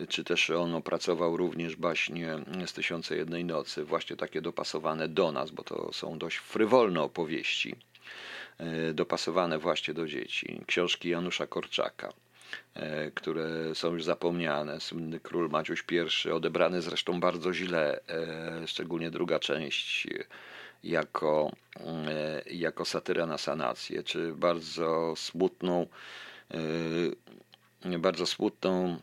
czy 0.09 0.25
też 0.25 0.51
on 0.51 0.75
opracował 0.75 1.37
również 1.37 1.77
baśnie 1.77 2.39
z 2.67 2.73
Tysiące 2.73 3.17
Jednej 3.17 3.45
Nocy, 3.45 3.85
właśnie 3.85 4.17
takie 4.17 4.41
dopasowane 4.41 5.09
do 5.09 5.33
nas, 5.33 5.51
bo 5.51 5.63
to 5.63 5.93
są 5.93 6.19
dość 6.19 6.37
frywolne 6.37 7.03
opowieści, 7.03 7.77
e, 8.59 8.95
dopasowane 8.95 9.59
właśnie 9.59 9.95
do 9.95 10.07
dzieci. 10.07 10.61
Książki 10.67 11.09
Janusza 11.09 11.47
Korczaka. 11.47 12.13
e, 12.75 13.11
które 13.11 13.75
są 13.75 13.93
już 13.93 14.05
zapomniane. 14.05 14.81
Słynny 14.81 15.21
król 15.21 15.51
Maciuś 15.51 15.85
I, 16.27 16.31
odebrany 16.31 16.83
zresztą 16.83 17.21
bardzo 17.21 17.55
źle, 17.55 18.01
e, 18.09 18.67
szczególnie 18.67 19.11
druga 19.11 19.39
część 19.39 20.07
jako, 20.85 21.53
jako 22.51 22.85
satyra 22.85 23.27
na 23.27 23.39
sanację, 23.39 24.03
czy 24.03 24.33
bardzo 24.33 25.15
smutną, 25.17 25.87
bardzo 27.99 28.27
smutną 28.27 28.99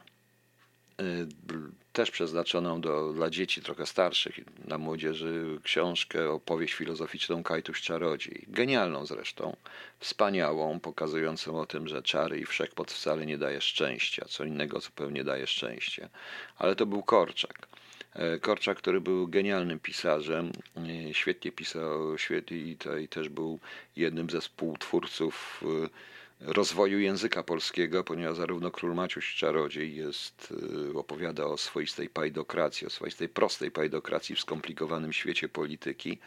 też 1.93 2.11
przeznaczoną 2.11 2.81
do, 2.81 3.13
dla 3.13 3.29
dzieci 3.29 3.61
trochę 3.61 3.85
starszych, 3.85 4.39
dla 4.65 4.77
młodzieży, 4.77 5.59
książkę, 5.63 6.29
opowieść 6.29 6.73
filozoficzną 6.73 7.43
Kajtuś 7.43 7.81
Czarodziej. 7.81 8.45
Genialną 8.47 9.05
zresztą, 9.05 9.55
wspaniałą, 9.99 10.79
pokazującą 10.79 11.59
o 11.59 11.65
tym, 11.65 11.87
że 11.87 12.03
czary 12.03 12.39
i 12.39 12.45
wszechmot 12.45 12.91
wcale 12.91 13.25
nie 13.25 13.37
daje 13.37 13.61
szczęścia, 13.61 14.25
co 14.29 14.43
innego 14.43 14.79
zupełnie 14.79 15.23
daje 15.23 15.47
szczęście. 15.47 16.09
Ale 16.57 16.75
to 16.75 16.85
był 16.85 17.03
Korczak. 17.03 17.67
E, 18.13 18.39
Korczak, 18.39 18.77
który 18.77 19.01
był 19.01 19.27
genialnym 19.27 19.79
pisarzem, 19.79 20.51
e, 20.77 21.13
świetnie 21.13 21.51
pisał, 21.51 22.17
świetnie 22.17 22.57
i, 22.57 22.77
też 23.09 23.29
był 23.29 23.59
jednym 23.95 24.29
ze 24.29 24.41
współtwórców 24.41 25.63
e, 25.85 26.14
rozwoju 26.39 26.99
języka 26.99 27.43
polskiego, 27.43 28.03
ponieważ 28.03 28.37
zarówno 28.37 28.71
król 28.71 28.95
Maciuś 28.95 29.35
Czarodziej 29.35 29.95
jest, 29.95 30.53
y, 30.91 30.97
opowiada 30.97 31.45
o 31.45 31.57
swoistej 31.57 32.09
pajdokracji, 32.09 32.87
o 32.87 32.89
swoistej 32.89 33.29
prostej 33.29 33.71
pajdokracji 33.71 34.35
w 34.35 34.39
skomplikowanym 34.39 35.13
świecie 35.13 35.49
polityki. 35.49 36.19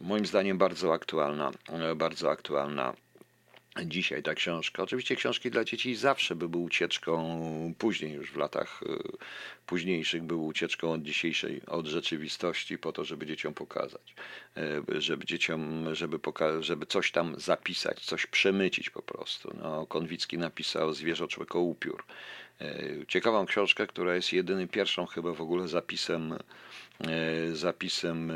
Moim 0.00 0.26
zdaniem 0.26 0.58
bardzo 0.58 0.92
aktualna, 0.92 1.50
bardzo 1.96 2.30
aktualna 2.30 2.94
dzisiaj 3.84 4.22
ta 4.22 4.34
książka. 4.34 4.82
Oczywiście 4.82 5.16
książki 5.16 5.50
dla 5.50 5.64
dzieci 5.64 5.96
zawsze 5.96 6.36
by 6.36 6.48
były 6.48 6.64
ucieczką, 6.64 7.74
później 7.78 8.12
już 8.12 8.30
w 8.30 8.36
latach 8.36 8.82
y, 8.82 8.86
późniejszych 9.66 10.22
były 10.22 10.40
ucieczką 10.42 10.92
od 10.92 11.02
dzisiejszej, 11.02 11.60
od 11.66 11.86
rzeczywistości 11.86 12.78
po 12.78 12.92
to, 12.92 13.04
żeby 13.04 13.26
dzieciom 13.26 13.54
pokazać, 13.54 14.14
y, 14.96 15.00
żeby 15.00 15.24
dzieciom, 15.24 15.94
żeby, 15.94 16.18
poka- 16.18 16.62
żeby 16.62 16.86
coś 16.86 17.10
tam 17.12 17.40
zapisać, 17.40 18.00
coś 18.00 18.26
przemycić 18.26 18.90
po 18.90 19.02
prostu. 19.02 19.56
No, 19.62 19.86
Konwicki 19.86 20.38
napisał 20.38 20.94
Zwierzo 20.94 21.28
człeko 21.28 21.60
upiór. 21.60 22.04
Y, 22.62 23.04
ciekawą 23.08 23.46
książkę, 23.46 23.86
która 23.86 24.14
jest 24.14 24.32
jedynym 24.32 24.68
pierwszą 24.68 25.06
chyba 25.06 25.32
w 25.32 25.40
ogóle 25.40 25.68
zapisem, 25.68 26.34
zapisem 27.52 28.32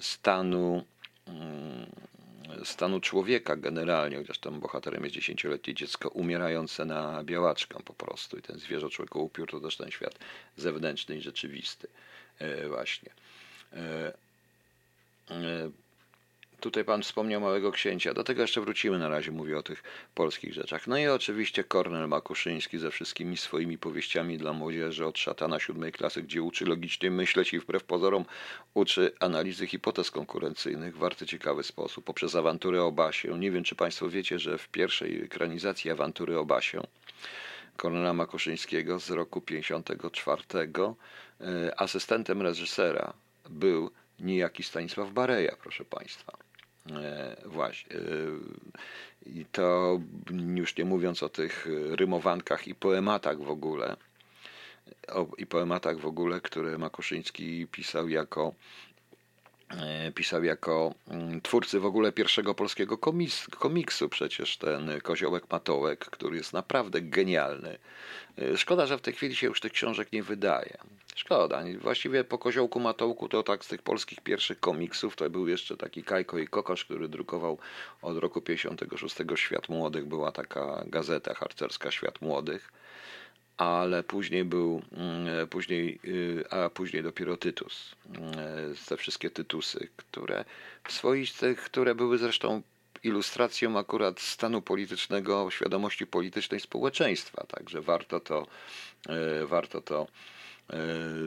stanu 0.00 0.84
stanu 2.64 3.00
człowieka 3.00 3.56
generalnie, 3.56 4.16
chociaż 4.16 4.38
tam 4.38 4.60
bohaterem 4.60 5.04
jest 5.04 5.14
dziesięcioletnie 5.14 5.74
dziecko 5.74 6.08
umierające 6.08 6.84
na 6.84 7.24
białaczkę 7.24 7.78
po 7.84 7.94
prostu 7.94 8.38
i 8.38 8.42
ten 8.42 8.58
zwierzę 8.58 8.90
człowieka 8.90 9.18
upiór 9.18 9.50
to 9.50 9.60
też 9.60 9.76
ten 9.76 9.90
świat 9.90 10.18
zewnętrzny 10.56 11.16
i 11.16 11.20
rzeczywisty 11.20 11.88
e, 12.38 12.68
właśnie. 12.68 13.10
Tutaj 16.64 16.84
pan 16.84 17.02
wspomniał 17.02 17.40
Małego 17.40 17.72
Księcia. 17.72 18.14
Do 18.14 18.24
tego 18.24 18.42
jeszcze 18.42 18.60
wrócimy 18.60 18.98
na 18.98 19.08
razie, 19.08 19.30
mówię 19.30 19.58
o 19.58 19.62
tych 19.62 19.82
polskich 20.14 20.52
rzeczach. 20.54 20.86
No 20.86 20.98
i 20.98 21.06
oczywiście 21.06 21.64
Kornel 21.64 22.08
Makuszyński 22.08 22.78
ze 22.78 22.90
wszystkimi 22.90 23.36
swoimi 23.36 23.78
powieściami 23.78 24.38
dla 24.38 24.52
młodzieży 24.52 25.06
od 25.06 25.18
szatana 25.18 25.60
siódmej 25.60 25.92
klasy, 25.92 26.22
gdzie 26.22 26.42
uczy 26.42 26.64
logicznie 26.64 27.10
myśleć 27.10 27.52
i 27.52 27.60
wbrew 27.60 27.84
pozorom 27.84 28.24
uczy 28.74 29.12
analizy 29.20 29.66
hipotez 29.66 30.10
konkurencyjnych 30.10 30.96
w 30.96 30.98
bardzo 30.98 31.26
ciekawy 31.26 31.62
sposób, 31.62 32.04
poprzez 32.04 32.34
awantury 32.34 32.82
o 32.82 32.92
Basie. 32.92 33.38
Nie 33.38 33.50
wiem, 33.50 33.64
czy 33.64 33.74
państwo 33.74 34.08
wiecie, 34.08 34.38
że 34.38 34.58
w 34.58 34.68
pierwszej 34.68 35.24
ekranizacji 35.24 35.90
awantury 35.90 36.38
o 36.38 36.44
Basie 36.44 36.80
Kornela 37.76 38.12
Makuszyńskiego 38.12 38.98
z 38.98 39.10
roku 39.10 39.40
54 39.40 40.42
e, 41.40 41.80
asystentem 41.80 42.42
reżysera 42.42 43.12
był 43.50 43.90
niejaki 44.20 44.62
Stanisław 44.62 45.10
Bareja, 45.10 45.56
proszę 45.62 45.84
Państwa. 45.84 46.43
E, 46.90 47.36
właśnie. 47.44 47.96
E, 47.96 48.00
I 49.26 49.44
to 49.52 49.98
już 50.54 50.76
nie 50.76 50.84
mówiąc 50.84 51.22
o 51.22 51.28
tych 51.28 51.68
rymowankach 51.90 52.68
i 52.68 52.74
poematach 52.74 53.38
w 53.38 53.50
ogóle, 53.50 53.96
o, 55.08 55.26
i 55.38 55.46
poematach 55.46 55.98
w 55.98 56.06
ogóle, 56.06 56.40
które 56.40 56.78
Makuszyński 56.78 57.66
pisał 57.66 58.08
jako 58.08 58.54
pisał 60.14 60.44
jako 60.44 60.94
mm, 61.08 61.40
twórcy 61.40 61.80
w 61.80 61.86
ogóle 61.86 62.12
pierwszego 62.12 62.54
polskiego 62.54 62.98
komis, 62.98 63.46
komiksu, 63.58 64.08
przecież 64.08 64.56
ten 64.56 65.00
Koziołek 65.00 65.44
Matołek, 65.50 66.04
który 66.04 66.36
jest 66.36 66.52
naprawdę 66.52 67.00
genialny. 67.00 67.78
E, 68.38 68.56
szkoda, 68.56 68.86
że 68.86 68.98
w 68.98 69.00
tej 69.00 69.14
chwili 69.14 69.36
się 69.36 69.46
już 69.46 69.60
tych 69.60 69.72
książek 69.72 70.12
nie 70.12 70.22
wydaje. 70.22 70.78
Szkoda. 71.14 71.64
Właściwie 71.80 72.24
po 72.24 72.38
Koziołku 72.38 72.80
Matołku 72.80 73.28
to 73.28 73.42
tak 73.42 73.64
z 73.64 73.68
tych 73.68 73.82
polskich 73.82 74.20
pierwszych 74.20 74.60
komiksów 74.60 75.16
to 75.16 75.30
był 75.30 75.48
jeszcze 75.48 75.76
taki 75.76 76.04
Kajko 76.04 76.38
i 76.38 76.48
Kokosz, 76.48 76.84
który 76.84 77.08
drukował 77.08 77.58
od 78.02 78.18
roku 78.18 78.40
56 78.40 79.16
Świat 79.34 79.68
Młodych. 79.68 80.06
Była 80.06 80.32
taka 80.32 80.84
gazeta 80.86 81.34
harcerska 81.34 81.90
Świat 81.90 82.20
Młodych 82.20 82.72
ale 83.56 84.02
później 84.02 84.44
był, 84.44 84.82
mm, 84.92 85.48
później, 85.48 86.00
y, 86.04 86.44
a 86.50 86.70
później 86.70 87.02
dopiero 87.02 87.36
Tytus. 87.36 87.94
Te 88.88 88.96
wszystkie 88.96 89.30
Tytusy, 89.30 89.88
które 89.96 90.44
swoistych, 90.88 91.60
które 91.60 91.94
były 91.94 92.18
zresztą 92.18 92.62
ilustracją 93.02 93.78
akurat 93.78 94.20
stanu 94.20 94.62
politycznego, 94.62 95.50
świadomości 95.50 96.06
politycznej 96.06 96.60
społeczeństwa, 96.60 97.46
także 97.48 97.80
warto 97.80 98.20
to, 98.20 98.46
y, 99.42 99.46
warto 99.46 99.80
to 99.80 100.06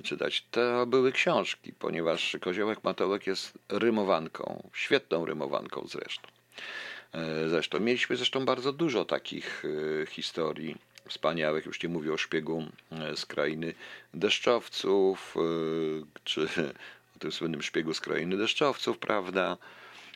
czytać. 0.04 0.46
To 0.52 0.86
były 0.86 1.12
książki, 1.12 1.74
ponieważ 1.74 2.38
Koziołek 2.42 2.84
Matołek 2.84 3.28
jest 3.28 3.58
rymowanką, 3.70 4.70
świetną 4.74 5.26
rymowanką 5.26 5.88
zresztą. 5.88 6.28
Zresztą 7.48 7.80
mieliśmy 7.80 8.16
zresztą 8.16 8.46
bardzo 8.46 8.74
dużo 8.74 9.06
takich 9.06 9.64
historii 10.10 10.76
wspaniałych, 11.08 11.66
już 11.66 11.84
nie 11.84 11.90
mówię 11.90 12.14
o 12.14 12.18
szpiegu 12.18 12.66
e, 12.92 13.18
z 13.18 13.26
krainy 13.26 13.74
deszczowców, 14.14 15.36
e, 15.38 15.40
czy 16.24 16.48
o 17.16 17.20
tym 17.20 17.32
słynnym 17.32 17.62
szpiegu 17.62 17.94
z 17.94 18.02
krainy 18.02 18.38
deszczowców, 18.38 18.98
prawda? 18.98 19.58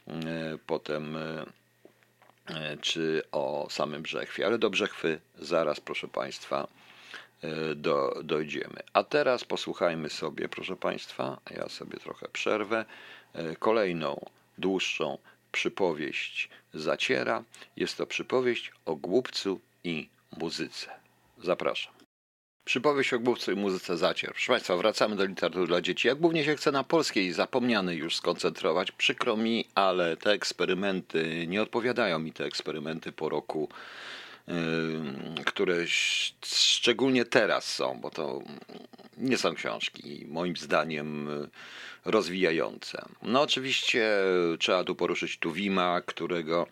E, 0.07 0.57
potem 0.67 1.17
czy 2.81 3.23
o 3.31 3.67
samym 3.69 4.01
Brzechwie, 4.01 4.45
ale 4.45 4.57
do 4.57 4.69
Brzechwy 4.69 5.19
zaraz, 5.39 5.79
proszę 5.79 6.07
Państwa, 6.07 6.67
do, 7.75 8.21
dojdziemy. 8.23 8.79
A 8.93 9.03
teraz 9.03 9.43
posłuchajmy 9.43 10.09
sobie, 10.09 10.49
proszę 10.49 10.75
Państwa, 10.75 11.37
ja 11.51 11.69
sobie 11.69 11.97
trochę 11.97 12.27
przerwę, 12.33 12.85
kolejną 13.59 14.25
dłuższą 14.57 15.17
przypowieść 15.51 16.49
zaciera. 16.73 17.43
Jest 17.75 17.97
to 17.97 18.05
przypowieść 18.05 18.71
o 18.85 18.95
głupcu 18.95 19.59
i 19.83 20.09
muzyce. 20.37 20.87
Zapraszam. 21.43 21.93
Przypowieść 22.65 23.13
o 23.13 23.19
główce 23.19 23.53
i 23.53 23.55
muzyce 23.55 23.97
zacier. 23.97 24.31
Proszę 24.31 24.53
Państwa, 24.53 24.77
wracamy 24.77 25.15
do 25.15 25.25
literatury 25.25 25.67
dla 25.67 25.81
dzieci. 25.81 26.07
Jak 26.07 26.19
głównie 26.19 26.43
się 26.43 26.55
chce 26.55 26.71
na 26.71 26.83
polskiej 26.83 27.33
zapomnianej 27.33 27.97
już 27.97 28.15
skoncentrować, 28.15 28.91
przykro 28.91 29.37
mi, 29.37 29.65
ale 29.75 30.17
te 30.17 30.31
eksperymenty, 30.31 31.47
nie 31.47 31.61
odpowiadają 31.61 32.19
mi 32.19 32.33
te 32.33 32.45
eksperymenty 32.45 33.11
po 33.11 33.29
roku, 33.29 33.69
yy, 34.47 34.53
które 35.45 35.75
szczególnie 36.45 37.25
teraz 37.25 37.65
są, 37.65 37.99
bo 38.01 38.09
to 38.09 38.41
nie 39.17 39.37
są 39.37 39.55
książki, 39.55 40.25
moim 40.27 40.57
zdaniem, 40.57 41.29
rozwijające. 42.05 43.05
No 43.21 43.41
oczywiście 43.41 44.09
trzeba 44.59 44.83
tu 44.83 44.95
poruszyć 44.95 45.37
Tuwima, 45.37 46.01
którego 46.01 46.67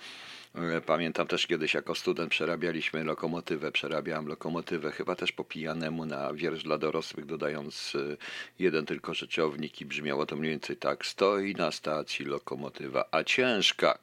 pamiętam 0.86 1.28
też 1.28 1.48
kiedyś 1.48 1.74
jako 1.74 1.96
student 1.96 2.32
przerabialiśmy 2.32 3.04
lokomotywę, 3.04 3.72
przerabiałem 3.72 4.28
lokomotywę 4.28 4.92
chyba 4.92 5.16
też 5.16 5.32
po 5.32 5.44
pijanemu 5.44 6.06
na 6.06 6.34
wiersz 6.34 6.64
dla 6.64 6.78
dorosłych, 6.78 7.26
dodając 7.26 7.96
e, 7.96 8.18
jeden 8.60 8.86
tylko 8.86 9.14
rzeczownik 9.14 9.82
i 9.82 9.86
brzmiało 9.86 10.26
to 10.26 10.36
mniej 10.36 10.52
więcej 10.52 10.78
tak. 10.78 11.06
Stoi 11.06 11.54
na 11.54 11.72
stacji 11.72 12.26
lokomotywa, 12.26 13.06
a 13.12 13.24
ciężka 13.24 14.00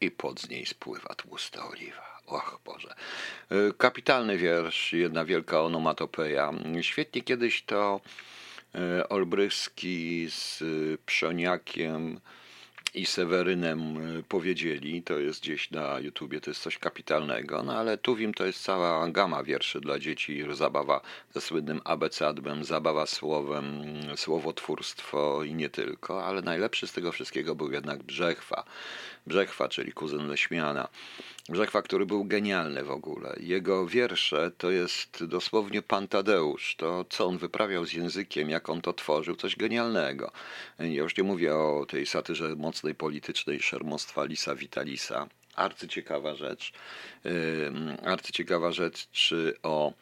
i 0.00 0.10
pod 0.10 0.40
z 0.40 0.48
niej 0.48 0.66
spływa 0.66 1.14
tłusta 1.14 1.68
oliwa. 1.68 2.08
Och 2.26 2.60
Boże. 2.64 2.94
E, 3.50 3.72
kapitalny 3.78 4.38
wiersz, 4.38 4.92
jedna 4.92 5.24
wielka 5.24 5.62
onomatopeja. 5.62 6.52
Świetnie 6.80 7.22
kiedyś 7.22 7.62
to 7.62 8.00
Olbrychski 9.08 10.26
z 10.30 10.62
Przoniakiem 11.06 12.20
i 12.94 13.06
Sewerynem 13.06 13.96
y, 14.18 14.22
powiedzieli, 14.22 15.02
to 15.02 15.18
jest 15.18 15.40
gdzieś 15.40 15.70
na 15.70 16.00
YouTubie, 16.00 16.40
to 16.40 16.50
jest 16.50 16.62
coś 16.62 16.78
kapitalnego, 16.78 17.62
no 17.62 17.72
ale 17.78 17.98
Tuwim 17.98 18.34
to 18.34 18.46
jest 18.46 18.62
cała 18.62 19.08
gama 19.08 19.42
wierszy 19.42 19.80
dla 19.80 19.98
dzieci, 19.98 20.44
zabawa 20.52 21.00
ze 21.34 21.40
słynnym 21.40 21.80
abecadłem, 21.84 22.64
zabawa 22.64 23.06
słowem, 23.06 23.84
słowotwórstwo 24.16 25.44
i 25.44 25.54
nie 25.54 25.68
tylko, 25.68 26.24
ale 26.24 26.42
najlepszy 26.42 26.86
z 26.86 26.92
tego 26.92 27.12
wszystkiego 27.12 27.54
był 27.54 27.72
jednak 27.72 28.02
Brzechwa. 28.02 28.64
Brzechwa, 29.28 29.68
czyli 29.68 29.92
kuzyn 29.92 30.28
Leśmiana. 30.28 30.88
Brzechwa, 31.48 31.82
który 31.82 32.06
był 32.06 32.24
genialny 32.24 32.84
w 32.84 32.90
ogóle. 32.90 33.36
Jego 33.40 33.86
wiersze 33.86 34.50
to 34.58 34.70
jest 34.70 35.24
dosłownie 35.24 35.82
pan 35.82 36.08
Tadeusz. 36.08 36.76
To, 36.76 37.04
co 37.10 37.26
on 37.26 37.38
wyprawiał 37.38 37.86
z 37.86 37.92
językiem, 37.92 38.50
jak 38.50 38.68
on 38.68 38.80
to 38.80 38.92
tworzył, 38.92 39.36
coś 39.36 39.56
genialnego. 39.56 40.32
Ja 40.78 41.02
już 41.02 41.16
nie 41.16 41.24
mówię 41.24 41.54
o 41.54 41.86
tej 41.88 42.06
satyrze 42.06 42.56
mocnej 42.56 42.94
politycznej 42.94 43.60
szermostwa 43.60 44.24
Lisa 44.24 44.54
Vitalisa. 44.54 45.26
Arcyciekawa 45.54 46.34
rzecz. 46.34 46.72
Arcyciekawa 48.04 48.72
rzecz, 48.72 49.08
czy 49.10 49.54
o 49.62 49.92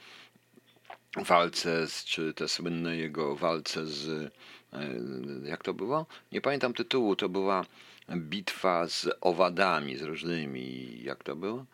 walce, 1.16 1.86
z, 1.86 2.04
czy 2.04 2.34
te 2.34 2.48
słynne 2.48 2.96
jego 2.96 3.36
walce 3.36 3.86
z. 3.86 4.32
Jak 5.44 5.62
to 5.62 5.74
było? 5.74 6.06
Nie 6.32 6.40
pamiętam 6.40 6.74
tytułu. 6.74 7.16
To 7.16 7.28
była 7.28 7.64
bitwa 8.14 8.88
z 8.88 9.08
owadami, 9.20 9.96
z 9.96 10.02
różnymi, 10.02 10.98
jak 11.02 11.24
to 11.24 11.36
było? 11.36 11.66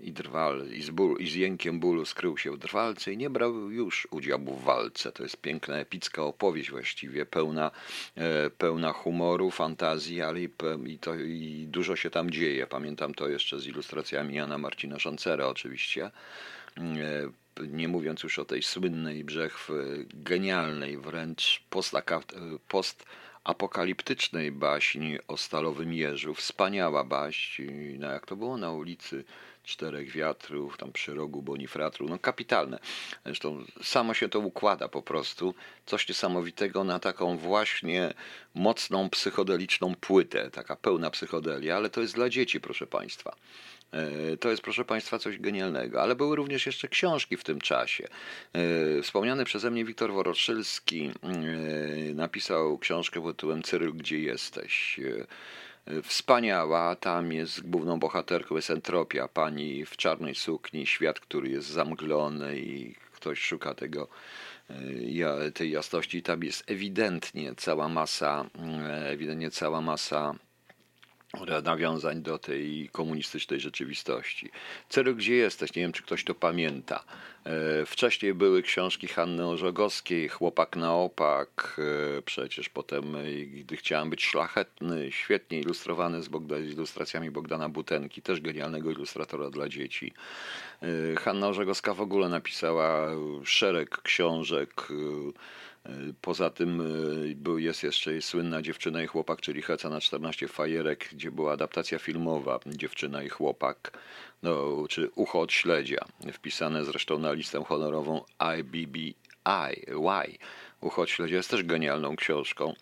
I 0.00 0.12
drwal, 0.12 0.66
i 0.70 0.82
z, 0.82 0.90
i 1.18 1.28
z 1.28 1.34
jękiem 1.34 1.80
bólu 1.80 2.04
skrył 2.04 2.38
się 2.38 2.52
w 2.52 2.58
drwalce 2.58 3.12
i 3.12 3.16
nie 3.16 3.30
brał 3.30 3.70
już 3.70 4.08
udziału 4.10 4.54
w 4.54 4.64
walce. 4.64 5.12
To 5.12 5.22
jest 5.22 5.36
piękna, 5.36 5.76
epicka 5.76 6.22
opowieść 6.22 6.70
właściwie, 6.70 7.26
pełna, 7.26 7.70
e, 8.16 8.50
pełna 8.50 8.92
humoru, 8.92 9.50
fantazji, 9.50 10.22
ale 10.22 10.40
i, 10.40 10.48
i, 10.86 10.98
to, 10.98 11.14
i 11.14 11.66
dużo 11.68 11.96
się 11.96 12.10
tam 12.10 12.30
dzieje. 12.30 12.66
Pamiętam 12.66 13.14
to 13.14 13.28
jeszcze 13.28 13.60
z 13.60 13.66
ilustracjami 13.66 14.34
Jana 14.34 14.58
Marcina 14.58 14.98
Szancera 14.98 15.46
oczywiście. 15.46 16.10
E, 16.76 17.30
nie 17.66 17.88
mówiąc 17.88 18.22
już 18.22 18.38
o 18.38 18.44
tej 18.44 18.62
słynnej 18.62 19.24
brzechw, 19.24 19.70
genialnej 20.14 20.98
wręcz 20.98 21.62
post, 21.70 21.94
post 22.68 23.04
apokaliptycznej 23.48 24.52
baśni 24.52 25.18
o 25.28 25.36
Stalowym 25.36 25.92
Jeżu. 25.92 26.34
Wspaniała 26.34 27.04
baśń, 27.04 27.62
no 27.98 28.10
jak 28.10 28.26
to 28.26 28.36
było 28.36 28.56
na 28.56 28.72
ulicy 28.72 29.24
Czterech 29.64 30.10
Wiatrów, 30.10 30.76
tam 30.76 30.92
przy 30.92 31.14
rogu 31.14 31.42
Bonifratru, 31.42 32.08
no 32.08 32.18
kapitalne. 32.18 32.78
Zresztą 33.24 33.64
samo 33.82 34.14
się 34.14 34.28
to 34.28 34.38
układa 34.40 34.88
po 34.88 35.02
prostu, 35.02 35.54
coś 35.86 36.08
niesamowitego 36.08 36.84
na 36.84 36.98
taką 36.98 37.36
właśnie 37.36 38.14
mocną 38.54 39.10
psychodeliczną 39.10 39.94
płytę, 39.94 40.50
taka 40.50 40.76
pełna 40.76 41.10
psychodelia, 41.10 41.76
ale 41.76 41.90
to 41.90 42.00
jest 42.00 42.14
dla 42.14 42.28
dzieci, 42.28 42.60
proszę 42.60 42.86
Państwa. 42.86 43.36
E, 43.92 44.36
to 44.36 44.50
jest, 44.50 44.62
proszę 44.62 44.84
Państwa, 44.84 45.18
coś 45.18 45.38
genialnego. 45.38 46.02
Ale 46.02 46.14
były 46.14 46.36
również 46.36 46.66
jeszcze 46.66 46.88
książki 46.88 47.36
w 47.36 47.44
tym 47.44 47.60
czasie. 47.60 48.08
E, 48.52 49.02
wspomniany 49.02 49.44
przeze 49.44 49.70
mnie 49.70 49.84
Wiktor 49.84 50.12
Woroszylski 50.12 51.10
e, 51.22 51.34
napisał 52.14 52.78
książkę 52.78 53.22
pod 53.22 53.36
tytułem 53.36 53.62
Cyryl, 53.62 53.92
gdzie 53.94 54.18
jesteś? 54.18 55.00
Wspaniała, 56.02 56.96
tam 56.96 57.32
jest 57.32 57.70
główną 57.70 57.98
bohaterką 57.98 58.56
jest 58.56 58.70
entropia, 58.70 59.28
pani 59.28 59.84
w 59.84 59.96
czarnej 59.96 60.34
sukni, 60.34 60.86
świat, 60.86 61.20
który 61.20 61.48
jest 61.48 61.68
zamglony 61.68 62.58
i 62.58 62.94
ktoś 63.12 63.40
szuka 63.40 63.74
tego 63.74 64.08
tej 65.54 65.70
jasności. 65.70 66.22
Tam 66.22 66.42
jest 66.42 66.70
ewidentnie 66.70 67.54
cała 67.56 67.88
masa, 67.88 68.44
ewidentnie 69.04 69.50
cała 69.50 69.80
masa 69.80 70.34
nawiązań 71.64 72.22
do 72.22 72.38
tej 72.38 72.88
komunistycznej 72.92 73.60
rzeczywistości. 73.60 74.50
Celu, 74.88 75.14
gdzie 75.14 75.34
jesteś? 75.34 75.74
Nie 75.74 75.82
wiem, 75.82 75.92
czy 75.92 76.02
ktoś 76.02 76.24
to 76.24 76.34
pamięta. 76.34 77.04
E, 77.44 77.86
wcześniej 77.86 78.34
były 78.34 78.62
książki 78.62 79.08
Hanny 79.08 79.46
Orzegowskiej, 79.46 80.28
Chłopak 80.28 80.76
na 80.76 80.94
opak, 80.94 81.80
e, 82.18 82.22
przecież 82.22 82.68
potem 82.68 83.16
e, 83.16 83.32
Gdy 83.46 83.76
chciałem 83.76 84.10
być 84.10 84.24
szlachetny, 84.24 85.12
świetnie 85.12 85.60
ilustrowany 85.60 86.22
z, 86.22 86.28
Bogda, 86.28 86.56
z 86.56 86.72
ilustracjami 86.72 87.30
Bogdana 87.30 87.68
Butenki, 87.68 88.22
też 88.22 88.40
genialnego 88.40 88.90
ilustratora 88.90 89.50
dla 89.50 89.68
dzieci. 89.68 90.12
Hanna 91.18 91.48
Orzegowska 91.48 91.94
w 91.94 92.00
ogóle 92.00 92.28
napisała 92.28 93.10
szereg 93.44 94.02
książek, 94.02 94.88
Poza 96.20 96.50
tym 96.50 96.80
y, 97.48 97.60
jest 97.62 97.82
jeszcze 97.82 98.22
słynna 98.22 98.62
Dziewczyna 98.62 99.02
i 99.02 99.06
Chłopak, 99.06 99.40
czyli 99.40 99.62
Heca 99.62 99.90
na 99.90 100.00
14 100.00 100.48
fajerek, 100.48 101.08
gdzie 101.12 101.30
była 101.30 101.52
adaptacja 101.52 101.98
filmowa 101.98 102.60
Dziewczyna 102.66 103.22
i 103.22 103.28
Chłopak, 103.28 103.98
no, 104.42 104.84
czy 104.88 105.10
Ucho 105.14 105.40
od 105.40 105.52
śledzia, 105.52 106.04
wpisane 106.32 106.84
zresztą 106.84 107.18
na 107.18 107.32
listę 107.32 107.64
honorową 107.64 108.24
IBBI. 108.58 109.14
Y. 109.48 110.38
Ucho 110.80 111.02
od 111.02 111.10
śledzia 111.10 111.36
jest 111.36 111.50
też 111.50 111.62
genialną 111.62 112.16
książką. 112.16 112.74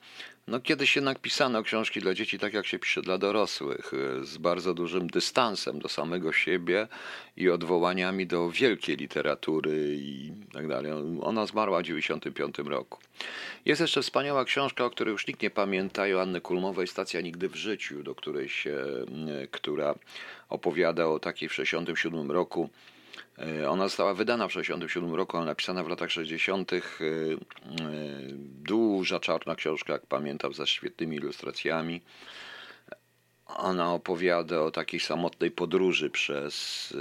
No, 0.48 0.60
kiedyś 0.60 0.96
jednak 0.96 1.18
pisano 1.18 1.62
książki 1.62 2.00
dla 2.00 2.14
dzieci 2.14 2.38
tak, 2.38 2.54
jak 2.54 2.66
się 2.66 2.78
pisze 2.78 3.02
dla 3.02 3.18
dorosłych, 3.18 3.92
z 4.22 4.36
bardzo 4.36 4.74
dużym 4.74 5.06
dystansem 5.06 5.78
do 5.78 5.88
samego 5.88 6.32
siebie 6.32 6.88
i 7.36 7.50
odwołaniami 7.50 8.26
do 8.26 8.50
wielkiej 8.50 8.96
literatury 8.96 9.96
i 10.00 10.32
tak 10.52 10.68
dalej. 10.68 10.92
Ona 11.22 11.46
zmarła 11.46 11.78
w 11.78 11.82
1995 11.82 12.68
roku. 12.68 12.98
Jest 13.64 13.80
jeszcze 13.80 14.02
wspaniała 14.02 14.44
książka, 14.44 14.85
o 14.85 14.90
której 14.90 15.12
już 15.12 15.26
nikt 15.26 15.42
nie 15.42 15.50
pamięta, 15.50 16.06
Joanny 16.06 16.40
Kulmowej, 16.40 16.87
Stacja 16.87 17.20
Nigdy 17.20 17.48
w 17.48 17.56
Życiu, 17.56 18.02
do 18.02 18.14
której 18.14 18.48
się, 18.48 18.85
która 19.50 19.94
opowiada 20.48 21.06
o 21.06 21.18
takiej 21.18 21.48
w 21.48 21.52
1967 21.52 22.30
roku 22.30 22.70
ona 23.68 23.85
została 23.85 24.14
wydana 24.14 24.48
w 24.48 24.50
1967 24.50 25.14
roku, 25.14 25.37
ale 25.37 25.46
napisana 25.46 25.85
w 25.85 25.88
latach 25.88 26.11
60. 26.11 26.72
E, 26.72 26.76
e, 26.76 26.83
duża 28.62 29.20
czarna 29.20 29.55
książka, 29.55 29.92
jak 29.92 30.07
pamiętam, 30.07 30.55
ze 30.55 30.66
świetnymi 30.66 31.16
ilustracjami. 31.16 32.02
Ona 33.46 33.92
opowiada 33.92 34.61
o 34.61 34.70
takiej 34.70 35.00
samotnej 35.00 35.50
podróży 35.50 36.11
przez 36.11 36.94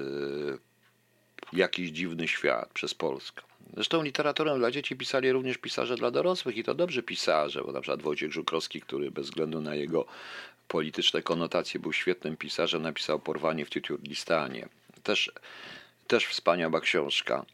jakiś 1.53 1.89
dziwny 1.89 2.27
świat, 2.27 2.69
przez 2.73 2.93
Polskę. 2.93 3.41
Zresztą 3.73 4.03
literaturę 4.03 4.57
dla 4.57 4.71
dzieci 4.71 4.95
pisali 4.95 5.31
również 5.31 5.57
pisarze 5.57 5.95
dla 5.95 6.11
dorosłych 6.11 6.57
i 6.57 6.63
to 6.63 6.73
dobrzy 6.73 7.03
pisarze, 7.03 7.61
bo 7.65 7.71
na 7.71 7.81
przykład 7.81 8.01
Wojciech 8.01 8.31
Żukrowski, 8.31 8.81
który 8.81 9.11
bez 9.11 9.25
względu 9.25 9.61
na 9.61 9.75
jego 9.75 10.05
polityczne 10.67 11.21
konotacje 11.21 11.79
był 11.79 11.93
świetnym 11.93 12.37
pisarzem, 12.37 12.81
napisał 12.81 13.19
Porwanie 13.19 13.65
w 13.65 13.69
Titurlistanie. 13.69 14.69
Też 15.03 15.31
też 16.07 16.25
wspaniała 16.25 16.81
książka 16.81 17.45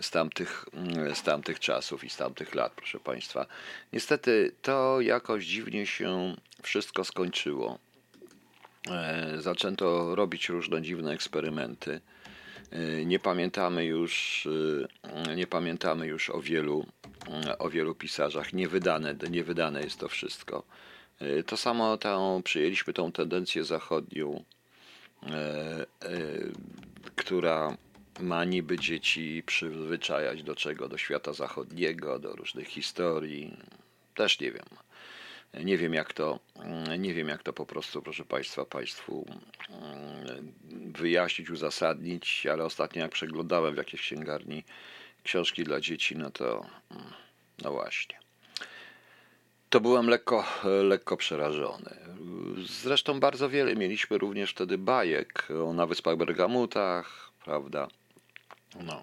z 0.00 0.10
tamtych, 0.10 0.64
z 1.14 1.22
tamtych 1.22 1.60
czasów 1.60 2.04
i 2.04 2.10
z 2.10 2.16
tamtych 2.16 2.54
lat, 2.54 2.72
proszę 2.76 3.00
Państwa. 3.00 3.46
Niestety 3.92 4.52
to 4.62 5.00
jakoś 5.00 5.46
dziwnie 5.46 5.86
się 5.86 6.36
wszystko 6.62 7.04
skończyło. 7.04 7.78
E, 8.90 9.34
zaczęto 9.38 10.14
robić 10.14 10.48
różne 10.48 10.82
dziwne 10.82 11.12
eksperymenty. 11.12 12.00
E, 12.70 13.04
nie 13.04 13.18
pamiętamy 13.18 13.84
już, 13.84 14.46
e, 15.26 15.36
nie 15.36 15.46
pamiętamy 15.46 16.06
już 16.06 16.30
o 16.30 16.40
wielu, 16.40 16.86
o 17.58 17.70
wielu 17.70 17.94
pisarzach. 17.94 18.52
Niewydane, 18.52 19.14
niewydane 19.30 19.80
jest 19.80 19.98
to 19.98 20.08
wszystko. 20.08 20.62
To 21.46 21.56
samo 21.56 21.96
tą, 21.96 22.42
przyjęliśmy 22.44 22.92
tą 22.92 23.12
tendencję 23.12 23.64
zachodnią, 23.64 24.44
która 27.16 27.76
ma 28.20 28.44
niby 28.44 28.78
dzieci 28.78 29.42
przyzwyczajać 29.46 30.42
do 30.42 30.54
czego? 30.54 30.88
Do 30.88 30.98
świata 30.98 31.32
zachodniego, 31.32 32.18
do 32.18 32.32
różnych 32.32 32.68
historii. 32.68 33.56
Też 34.14 34.40
nie 34.40 34.52
wiem. 34.52 34.66
Nie 35.64 35.78
wiem 35.78 35.94
jak 35.94 36.12
to, 36.12 36.38
nie 36.98 37.14
wiem 37.14 37.28
jak 37.28 37.42
to 37.42 37.52
po 37.52 37.66
prostu, 37.66 38.02
proszę 38.02 38.24
Państwa, 38.24 38.64
Państwu 38.64 39.26
mm, 39.70 40.52
wyjaśnić, 40.92 41.50
uzasadnić, 41.50 42.46
ale 42.46 42.64
ostatnio 42.64 43.02
jak 43.02 43.12
przeglądałem 43.12 43.74
w 43.74 43.78
jakiejś 43.78 44.02
księgarni 44.02 44.64
książki 45.24 45.64
dla 45.64 45.80
dzieci, 45.80 46.16
no 46.16 46.30
to 46.30 46.66
mm, 46.90 47.04
no 47.62 47.72
właśnie. 47.72 48.18
To 49.70 49.80
byłem 49.80 50.08
lekko, 50.08 50.44
lekko 50.82 51.16
przerażony. 51.16 51.96
Zresztą 52.66 53.20
bardzo 53.20 53.48
wiele 53.48 53.76
mieliśmy 53.76 54.18
również 54.18 54.50
wtedy 54.50 54.78
bajek 54.78 55.48
o 55.66 55.72
na 55.72 55.86
Wyspach 55.86 56.16
Bergamutach, 56.16 57.30
prawda? 57.44 57.88
No. 58.80 59.02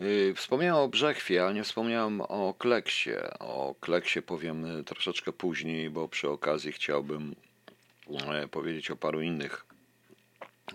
Y, 0.00 0.34
wspomniałem 0.36 0.84
o 0.84 0.88
Brzechwie, 0.88 1.44
ale 1.44 1.54
nie 1.54 1.64
wspomniałem 1.64 2.20
o 2.20 2.54
Kleksie. 2.58 3.10
O 3.38 3.74
Kleksie 3.80 4.22
powiem 4.22 4.84
troszeczkę 4.84 5.32
później, 5.32 5.90
bo 5.90 6.08
przy 6.08 6.28
okazji 6.28 6.72
chciałbym 6.72 7.34
e, 8.32 8.48
powiedzieć 8.48 8.90
o 8.90 8.96
paru 8.96 9.22
innych 9.22 9.66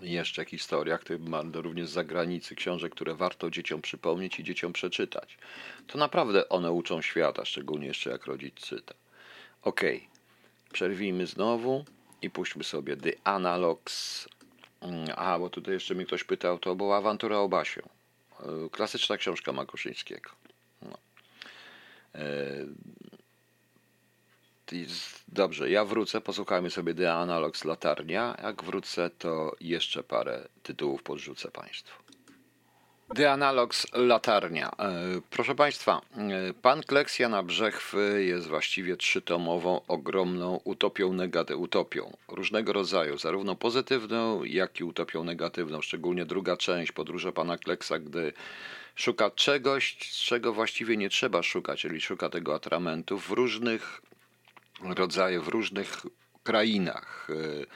jeszcze 0.02 0.44
historiach, 0.44 1.04
tych 1.04 1.20
również 1.52 1.88
z 1.88 1.92
zagranicy, 1.92 2.54
książek, 2.54 2.92
które 2.92 3.14
warto 3.14 3.50
dzieciom 3.50 3.82
przypomnieć 3.82 4.40
i 4.40 4.44
dzieciom 4.44 4.72
przeczytać. 4.72 5.38
To 5.86 5.98
naprawdę 5.98 6.48
one 6.48 6.72
uczą 6.72 7.02
świata, 7.02 7.44
szczególnie 7.44 7.86
jeszcze 7.86 8.10
jak 8.10 8.26
rodzic 8.26 8.54
czyta. 8.54 8.94
Ok, 9.62 9.80
przerwijmy 10.72 11.26
znowu 11.26 11.84
i 12.22 12.30
puśćmy 12.30 12.64
sobie 12.64 12.96
The 12.96 13.12
Analogs. 13.24 14.28
Mm, 14.80 15.06
a, 15.16 15.38
bo 15.38 15.50
tutaj 15.50 15.74
jeszcze 15.74 15.94
mi 15.94 16.06
ktoś 16.06 16.24
pytał, 16.24 16.58
to 16.58 16.74
była 16.74 16.96
awantura 16.96 17.38
o 17.38 17.48
Basię. 17.48 17.82
E, 18.42 18.70
klasyczna 18.70 19.16
książka 19.16 19.52
Makuszyńskiego. 19.52 20.30
No. 20.82 20.98
dobrze, 25.28 25.70
ja 25.70 25.84
wrócę, 25.84 26.20
posłuchajmy 26.20 26.70
sobie 26.70 26.94
The 26.94 27.12
Analogs 27.14 27.64
Latarnia. 27.64 28.36
Jak 28.42 28.62
wrócę, 28.62 29.10
to 29.10 29.56
jeszcze 29.60 30.02
parę 30.02 30.48
tytułów 30.62 31.02
podrzucę 31.02 31.50
Państwu. 31.50 32.01
The 33.14 33.32
Analogs 33.32 33.86
Latarnia. 33.92 34.70
E, 34.78 35.20
proszę 35.30 35.54
Państwa, 35.54 36.00
e, 36.16 36.54
Pan 36.62 36.82
Kleksja 36.82 37.28
na 37.28 37.42
Brzechwy 37.42 38.24
jest 38.24 38.46
właściwie 38.46 38.96
trzytomową, 38.96 39.80
ogromną 39.88 40.60
utopią, 40.64 41.12
negaty, 41.12 41.56
utopią 41.56 42.16
różnego 42.28 42.72
rodzaju, 42.72 43.18
zarówno 43.18 43.56
pozytywną, 43.56 44.44
jak 44.44 44.80
i 44.80 44.84
utopią 44.84 45.24
negatywną. 45.24 45.82
Szczególnie 45.82 46.24
druga 46.26 46.56
część, 46.56 46.92
podróże 46.92 47.32
Pana 47.32 47.58
Kleksa, 47.58 47.98
gdy 47.98 48.32
szuka 48.94 49.30
czegoś, 49.30 49.96
czego 49.96 50.52
właściwie 50.52 50.96
nie 50.96 51.08
trzeba 51.08 51.42
szukać, 51.42 51.80
czyli 51.80 52.00
szuka 52.00 52.28
tego 52.28 52.54
atramentu 52.54 53.18
w 53.18 53.30
różnych 53.30 54.02
rodzajach, 54.84 55.42
w 55.42 55.48
różnych 55.48 55.96
krainach 56.42 57.28
e, 57.30 57.66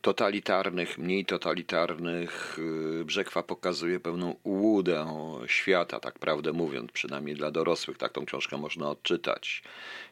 totalitarnych, 0.00 0.98
mniej 0.98 1.24
totalitarnych. 1.24 2.58
Y, 3.00 3.04
Brzechwa 3.04 3.42
pokazuje 3.42 4.00
pewną 4.00 4.34
ułudę 4.42 5.06
świata, 5.46 6.00
tak 6.00 6.18
prawdę 6.18 6.52
mówiąc, 6.52 6.92
przynajmniej 6.92 7.36
dla 7.36 7.50
dorosłych, 7.50 7.98
tak 7.98 8.12
tą 8.12 8.24
książkę 8.24 8.56
można 8.56 8.90
odczytać. 8.90 9.62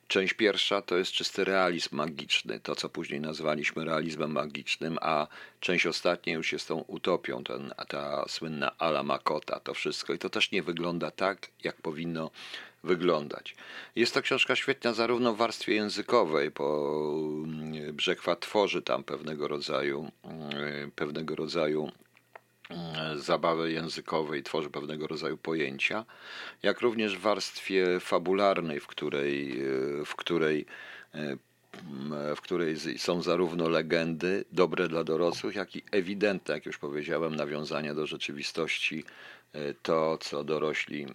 Część 0.08 0.34
pierwsza 0.34 0.82
to 0.82 0.96
jest 0.96 1.12
czysty 1.12 1.44
realizm 1.44 1.96
magiczny, 1.96 2.60
to 2.60 2.76
co 2.76 2.88
później 2.88 3.20
nazwaliśmy 3.20 3.84
realizmem 3.84 4.32
magicznym, 4.32 4.98
a 5.00 5.26
część 5.60 5.86
ostatnia 5.86 6.34
już 6.34 6.52
jest 6.52 6.68
tą 6.68 6.78
utopią, 6.78 7.44
ten, 7.44 7.74
ta 7.88 8.24
słynna 8.28 8.78
Ala 8.78 9.02
Makota, 9.02 9.60
to 9.60 9.74
wszystko. 9.74 10.14
I 10.14 10.18
to 10.18 10.30
też 10.30 10.50
nie 10.50 10.62
wygląda 10.62 11.10
tak, 11.10 11.48
jak 11.64 11.76
powinno 11.76 12.30
wyglądać. 12.84 13.56
Jest 13.96 14.14
to 14.14 14.22
książka 14.22 14.56
świetna 14.56 14.94
zarówno 14.94 15.34
w 15.34 15.36
warstwie 15.36 15.74
językowej, 15.74 16.50
bo 16.50 16.98
mm, 17.44 17.96
Brzechwa 17.96 18.36
tworzy 18.36 18.82
tam 18.82 19.04
pewnego 19.04 19.48
rodzaju 19.48 20.10
mm, 20.24 20.90
pewnego 20.90 21.36
rodzaju 21.36 21.92
zabawy 23.16 23.72
językowej, 23.72 24.42
tworzy 24.42 24.70
pewnego 24.70 25.06
rodzaju 25.06 25.36
pojęcia, 25.36 26.04
jak 26.62 26.80
również 26.80 27.16
w 27.16 27.20
warstwie 27.20 28.00
fabularnej, 28.00 28.80
w 28.80 28.86
której, 28.86 29.60
w 30.06 30.14
której 30.16 30.66
w 32.36 32.40
której 32.40 32.76
są 32.98 33.22
zarówno 33.22 33.68
legendy 33.68 34.44
dobre 34.52 34.88
dla 34.88 35.04
dorosłych, 35.04 35.56
jak 35.56 35.76
i 35.76 35.82
ewidentne, 35.92 36.54
jak 36.54 36.66
już 36.66 36.78
powiedziałem, 36.78 37.36
nawiązania 37.36 37.94
do 37.94 38.06
rzeczywistości 38.06 39.04
to, 39.82 40.18
co 40.20 40.44
dorośli, 40.44 41.06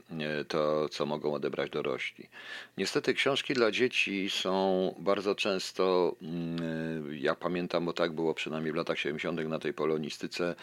to, 0.47 0.89
co 0.89 1.05
mogą 1.05 1.33
odebrać 1.33 1.71
dorośli. 1.71 2.29
Niestety 2.77 3.13
książki 3.13 3.53
dla 3.53 3.71
dzieci 3.71 4.29
są 4.29 4.95
bardzo 4.99 5.35
często, 5.35 6.15
mm, 6.21 7.17
ja 7.17 7.35
pamiętam, 7.35 7.85
bo 7.85 7.93
tak 7.93 8.11
było 8.11 8.33
przynajmniej 8.33 8.73
w 8.73 8.75
latach 8.75 8.99
70. 8.99 9.49
na 9.49 9.59
tej 9.59 9.73
polonistyce, 9.73 10.55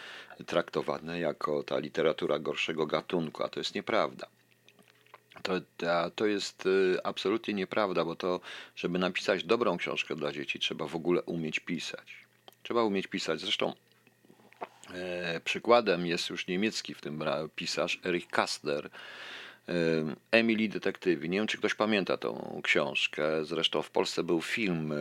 traktowane 0.46 1.20
jako 1.20 1.62
ta 1.62 1.78
literatura 1.78 2.38
gorszego 2.38 2.87
gatunku, 2.87 3.42
a 3.42 3.48
to 3.48 3.61
jest 3.61 3.74
nieprawda. 3.74 4.26
To, 5.42 5.55
to 6.14 6.27
jest 6.27 6.66
y, 6.66 6.98
absolutnie 7.05 7.55
nieprawda, 7.55 8.05
bo 8.05 8.16
to, 8.16 8.40
żeby 8.77 8.98
napisać 8.98 9.44
dobrą 9.44 9.77
książkę 9.77 10.16
dla 10.16 10.33
dzieci, 10.33 10.59
trzeba 10.59 10.87
w 10.87 10.96
ogóle 10.96 11.22
umieć 11.22 11.61
pisać. 11.61 12.27
Trzeba 12.62 12.83
umieć 12.83 13.07
pisać. 13.07 13.40
Zresztą 13.40 13.72
E, 14.94 15.40
przykładem 15.44 16.07
jest 16.07 16.31
już 16.31 16.46
niemiecki 16.46 16.94
w 16.94 17.01
tym 17.01 17.24
pisarz 17.57 18.01
Erich 18.05 18.29
Kastner. 18.29 18.90
E, 19.68 19.72
Emily 20.31 20.68
Detektywi. 20.68 21.29
Nie 21.31 21.38
wiem, 21.38 21.46
czy 21.46 21.59
ktoś 21.59 21.74
pamięta 21.74 22.16
tą 22.16 22.61
książkę. 22.64 23.44
Zresztą 23.44 23.83
w 23.83 23.90
Polsce 23.90 24.22
był 24.22 24.42
film 24.42 24.94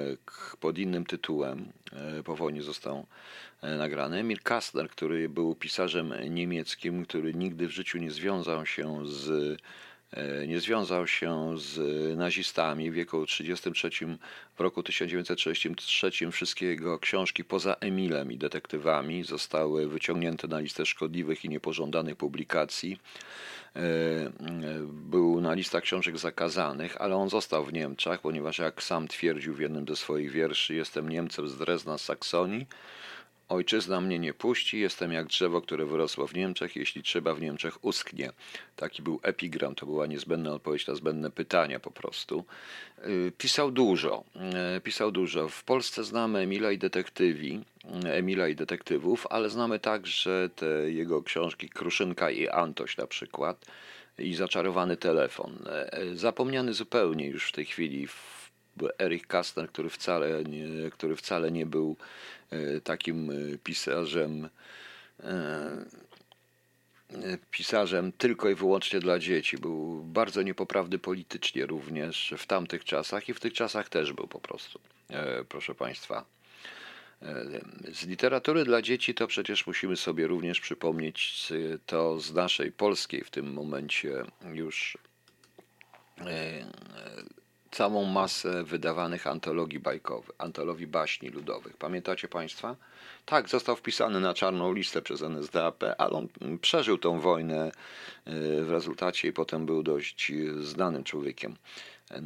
pod 0.60 0.78
innym 0.78 1.06
tytułem. 1.06 1.72
E, 2.20 2.24
po 2.24 2.36
wojnie 2.36 2.62
został 2.62 3.06
nagrany. 3.62 4.18
Emil 4.18 4.40
Kastner, 4.40 4.90
który 4.90 5.30
był 5.30 5.56
pisarzem 5.56 6.14
niemieckim, 6.30 7.06
który 7.06 7.34
nigdy 7.34 7.68
w 7.68 7.72
życiu 7.72 7.98
nie 7.98 8.12
związał 8.12 8.66
się 8.66 9.06
z 9.06 9.32
E, 9.32 9.97
nie 10.48 10.60
związał 10.60 11.08
się 11.08 11.54
z 11.58 11.78
nazistami 12.18 12.92
w 12.92 12.94
wieku 12.94 13.26
33, 13.26 13.90
w 14.56 14.60
roku 14.60 14.84
1933 14.84 16.32
wszystkie 16.32 16.66
jego 16.66 17.00
książki 17.00 17.44
poza 17.44 17.74
Emilem 17.74 18.32
i 18.32 18.38
detektywami 18.38 19.24
zostały 19.24 19.88
wyciągnięte 19.88 20.48
na 20.48 20.60
listę 20.60 20.86
szkodliwych 20.86 21.46
i 21.46 21.50
niepożądanych 21.50 22.16
publikacji. 22.16 23.00
E, 23.76 23.80
był 24.84 25.42
na 25.42 25.54
listach 25.54 25.84
książek 25.84 26.18
zakazanych, 26.18 27.02
ale 27.02 27.16
on 27.16 27.30
został 27.30 27.66
w 27.66 27.74
Niemczech, 27.74 28.20
ponieważ 28.22 28.60
jak 28.60 28.84
sam 28.84 29.08
twierdził 29.08 29.54
w 29.54 29.60
jednym 29.60 29.88
ze 29.88 29.96
swoich 29.96 30.32
wierszy, 30.32 30.76
jestem 30.76 31.10
Niemcem 31.10 31.48
z 31.48 31.58
Drezna, 31.58 31.98
z 31.98 32.04
Saksonii, 32.04 32.66
Ojczyzna 33.50 34.02
mnie 34.02 34.20
nie 34.20 34.34
puści, 34.34 34.80
jestem 34.80 35.12
jak 35.12 35.28
drzewo, 35.28 35.62
które 35.62 35.86
wyrosło 35.86 36.28
w 36.28 36.34
Niemczech, 36.34 36.76
jeśli 36.76 37.04
trzeba 37.04 37.34
w 37.34 37.42
Niemczech 37.42 37.86
usknie. 37.86 38.32
Taki 38.76 39.02
był 39.02 39.20
epigram, 39.24 39.76
to 39.76 39.86
była 39.86 40.06
niezbędna 40.08 40.54
odpowiedź 40.54 40.88
na 40.88 40.96
zbędne 40.96 41.32
pytania 41.32 41.80
po 41.80 41.92
prostu. 41.92 42.46
Y, 43.06 43.32
pisał 43.38 43.72
dużo, 43.72 44.24
y, 44.78 44.82
pisał 44.82 45.12
dużo. 45.12 45.50
W 45.50 45.64
Polsce 45.64 46.04
znamy 46.04 46.40
Emila 46.40 46.72
i 46.72 46.78
detektywi, 46.78 47.62
y, 48.06 48.12
Emila 48.12 48.48
i 48.48 48.56
detektywów, 48.56 49.28
ale 49.30 49.50
znamy 49.50 49.80
także 49.80 50.50
te 50.56 50.92
jego 50.92 51.24
książki 51.24 51.70
Kruszynka 51.70 52.32
i 52.32 52.48
Antoś 52.48 52.98
na 52.98 53.08
przykład 53.08 53.66
i 54.20 54.36
Zaczarowany 54.36 54.98
telefon. 54.98 55.58
Zapomniany 56.14 56.74
zupełnie 56.74 57.28
już 57.28 57.50
w 57.50 57.52
tej 57.52 57.66
chwili 57.66 58.08
Erich 59.00 59.28
Kastner, 59.28 59.70
który 59.70 59.90
wcale 59.90 60.44
nie, 60.44 60.92
który 60.92 61.16
wcale 61.16 61.52
nie 61.52 61.66
był 61.66 61.96
takim 62.84 63.32
e, 63.32 63.58
pisarzem 63.58 64.50
e, 65.24 65.86
pisarzem 67.52 68.12
tylko 68.12 68.50
i 68.50 68.56
wyłącznie 68.56 69.00
dla 69.00 69.20
dzieci. 69.20 69.58
Był 69.58 70.04
bardzo 70.04 70.42
niepoprawny 70.42 71.00
politycznie 71.00 71.66
również 71.66 72.34
w 72.38 72.46
tamtych 72.46 72.86
czasach 72.86 73.30
i 73.30 73.34
w 73.34 73.40
tych 73.40 73.54
czasach 73.54 73.90
też 73.90 74.14
był 74.14 74.28
po 74.28 74.40
prostu, 74.40 74.80
proszę 75.50 75.76
Państwa. 75.76 76.26
Z 77.94 78.06
literatury 78.06 78.66
dla 78.66 78.82
dzieci 78.82 79.14
to 79.14 79.28
przecież 79.28 79.68
musimy 79.68 79.98
sobie 79.98 80.28
również 80.28 80.60
przypomnieć 80.60 81.50
to 81.86 82.20
z 82.20 82.34
naszej 82.34 82.72
polskiej 82.72 83.24
w 83.24 83.30
tym 83.30 83.54
momencie 83.54 84.24
już 84.54 84.98
całą 87.78 88.06
masę 88.06 88.64
wydawanych 88.64 89.28
antologii 89.28 89.80
bajkowych, 89.80 90.36
antologii 90.38 90.88
baśni 90.88 91.30
ludowych. 91.30 91.78
Pamiętacie 91.78 92.28
Państwa? 92.28 92.76
Tak, 93.26 93.50
został 93.50 93.76
wpisany 93.76 94.20
na 94.20 94.34
czarną 94.34 94.74
listę 94.74 95.02
przez 95.02 95.22
NSDAP, 95.22 95.84
ale 95.98 96.12
on 96.12 96.28
przeżył 96.62 96.98
tą 96.98 97.20
wojnę 97.20 97.66
e, 97.66 97.72
w 98.64 98.70
rezultacie 98.70 99.28
i 99.28 99.34
potem 99.34 99.66
był 99.66 99.84
dość 99.84 100.32
znanym 100.62 101.04
człowiekiem. 101.04 101.56
E, 102.12 102.22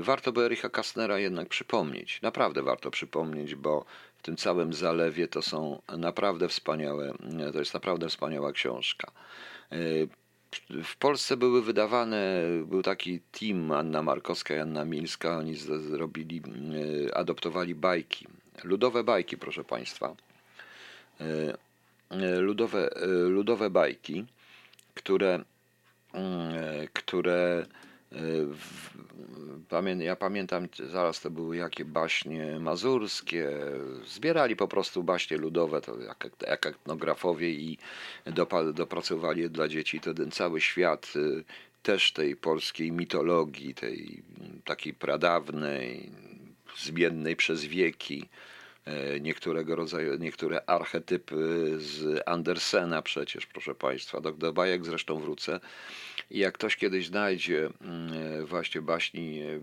warto 0.00 0.32
by 0.32 0.44
Ericha 0.44 0.68
Kastnera 0.68 1.18
jednak 1.18 1.48
przypomnieć. 1.48 2.22
Naprawdę 2.22 2.62
warto 2.62 2.90
przypomnieć, 2.90 3.54
bo 3.54 3.84
w 4.18 4.22
tym 4.22 4.36
całym 4.36 4.72
zalewie 4.72 5.28
to 5.28 5.42
są 5.42 5.82
naprawdę 5.98 6.48
wspaniałe, 6.48 7.12
to 7.52 7.58
jest 7.58 7.74
naprawdę 7.74 8.08
wspaniała 8.08 8.52
książka. 8.52 9.12
W 10.84 10.96
Polsce 10.96 11.36
były 11.36 11.62
wydawane, 11.62 12.42
był 12.64 12.82
taki 12.82 13.20
team 13.20 13.72
Anna 13.72 14.02
Markowska 14.02 14.56
i 14.56 14.58
Anna 14.58 14.84
Milska, 14.84 15.38
oni 15.38 15.54
zrobili, 15.56 16.42
e, 17.08 17.16
adoptowali 17.16 17.74
bajki, 17.74 18.26
ludowe 18.64 19.04
bajki, 19.04 19.36
proszę 19.36 19.64
Państwa. 19.64 20.14
E, 21.20 21.24
e, 22.10 22.40
ludowe, 22.40 22.90
ludowe 23.28 23.70
bajki, 23.70 24.24
które, 24.94 25.44
mm, 26.12 26.54
które 26.92 27.66
ja 29.98 30.16
pamiętam, 30.16 30.68
zaraz 30.90 31.20
to 31.20 31.30
były 31.30 31.56
jakie 31.56 31.84
baśnie 31.84 32.60
mazurskie. 32.60 33.50
Zbierali 34.06 34.56
po 34.56 34.68
prostu 34.68 35.02
baśnie 35.02 35.36
ludowe, 35.36 35.80
to 35.80 36.00
jak, 36.00 36.28
jak 36.46 36.66
etnografowie 36.66 37.50
i 37.50 37.78
dopracowali 38.74 39.42
je 39.42 39.48
dla 39.48 39.68
dzieci. 39.68 40.00
To 40.00 40.14
ten 40.14 40.30
cały 40.30 40.60
świat 40.60 41.12
y, 41.16 41.44
też 41.82 42.12
tej 42.12 42.36
polskiej 42.36 42.92
mitologii, 42.92 43.74
tej 43.74 44.22
takiej 44.64 44.94
pradawnej, 44.94 46.10
zmiennej 46.76 47.36
przez 47.36 47.64
wieki 47.64 48.28
E, 48.88 49.20
niektórego 49.20 49.76
rodzaju, 49.76 50.18
niektóre 50.18 50.62
archetypy 50.66 51.74
z 51.78 52.22
Andersena 52.26 53.02
przecież, 53.02 53.46
proszę 53.46 53.74
Państwa. 53.74 54.20
Do, 54.20 54.32
do 54.32 54.52
bajek 54.52 54.84
zresztą 54.84 55.20
wrócę. 55.20 55.60
I 56.30 56.38
jak 56.38 56.54
ktoś 56.54 56.76
kiedyś 56.76 57.06
znajdzie 57.06 57.70
mm, 57.80 58.46
właśnie 58.46 58.82
baśni, 58.82 59.42
e, 59.42 59.60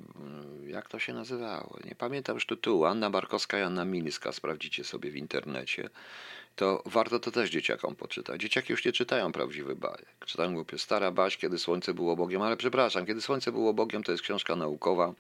jak 0.67 0.89
to 0.89 0.99
się 0.99 1.13
nazywało? 1.13 1.80
Nie 1.86 1.95
pamiętam 1.95 2.36
już 2.36 2.45
tytułu. 2.45 2.86
Anna 2.86 3.10
Barkowska 3.10 3.60
i 3.60 3.62
Anna 3.62 3.86
Milska. 3.86 4.32
Sprawdzicie 4.32 4.84
sobie 4.84 5.12
w 5.12 5.15
internecie. 5.15 5.89
To 6.56 6.84
warto 6.86 7.20
to 7.20 7.32
też 7.32 7.50
dzieciakom 7.50 7.96
poczytać. 7.96 8.41
Dzieciaki 8.41 8.74
już 8.74 8.86
nie 8.86 8.91
czytają 8.91 9.32
prawdziwy 9.32 9.76
bajek. 9.76 10.15
Czytają 10.26 10.54
głupie 10.54 10.78
stara 10.78 11.12
baś, 11.12 11.38
kiedy 11.38 11.60
słońce 11.60 11.94
było 11.94 12.15
Bogiem, 12.15 12.41
ale 12.41 12.58
przepraszam, 12.58 13.06
kiedy 13.06 13.22
słońce 13.22 13.52
było 13.52 13.74
Bogiem 13.74 14.04
to 14.04 14.12
jest 14.12 14.24
książka 14.24 14.56
naukowa, 14.56 15.13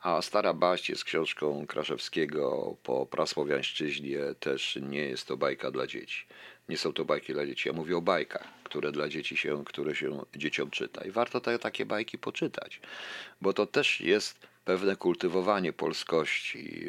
a 0.00 0.22
stara 0.22 0.54
baś 0.54 0.88
jest 0.88 1.04
książką 1.04 1.66
Kraszewskiego 1.66 2.76
po 2.82 3.06
prasłowiańszczyźnie, 3.06 4.18
też 4.40 4.78
nie 4.82 5.00
jest 5.00 5.26
to 5.26 5.36
bajka 5.36 5.70
dla 5.70 5.86
dzieci. 5.86 6.26
Nie 6.68 6.78
są 6.78 6.92
to 6.92 7.04
bajki 7.04 7.32
dla 7.32 7.46
dzieci. 7.46 7.68
Ja 7.68 7.74
mówię 7.74 7.96
o 7.96 8.00
bajkach, 8.00 8.48
które 8.64 8.92
dla 8.92 9.08
dzieci 9.08 9.36
się, 9.36 9.64
które 9.64 9.94
się 9.94 10.24
dzieciom 10.36 10.70
czyta. 10.70 11.04
I 11.04 11.10
warto 11.10 11.40
te, 11.40 11.58
takie 11.58 11.86
bajki 11.86 12.18
poczytać, 12.18 12.80
bo 13.40 13.52
to 13.52 13.66
też 13.66 14.00
jest 14.00 14.53
pewne 14.64 14.96
kultywowanie 14.96 15.72
polskości 15.72 16.88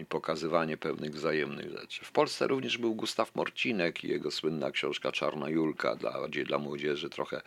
i 0.00 0.04
pokazywanie 0.04 0.76
pewnych 0.76 1.14
wzajemnych 1.14 1.70
rzeczy. 1.70 2.04
W 2.04 2.12
Polsce 2.12 2.46
również 2.46 2.78
był 2.78 2.94
Gustaw 2.94 3.34
Morcinek 3.34 4.04
i 4.04 4.08
jego 4.08 4.30
słynna 4.30 4.70
książka 4.70 5.12
Czarna 5.12 5.48
Julka, 5.48 5.96
dla, 5.96 6.12
bardziej 6.12 6.44
dla 6.44 6.58
młodzieży 6.58 7.10
trochę. 7.10 7.42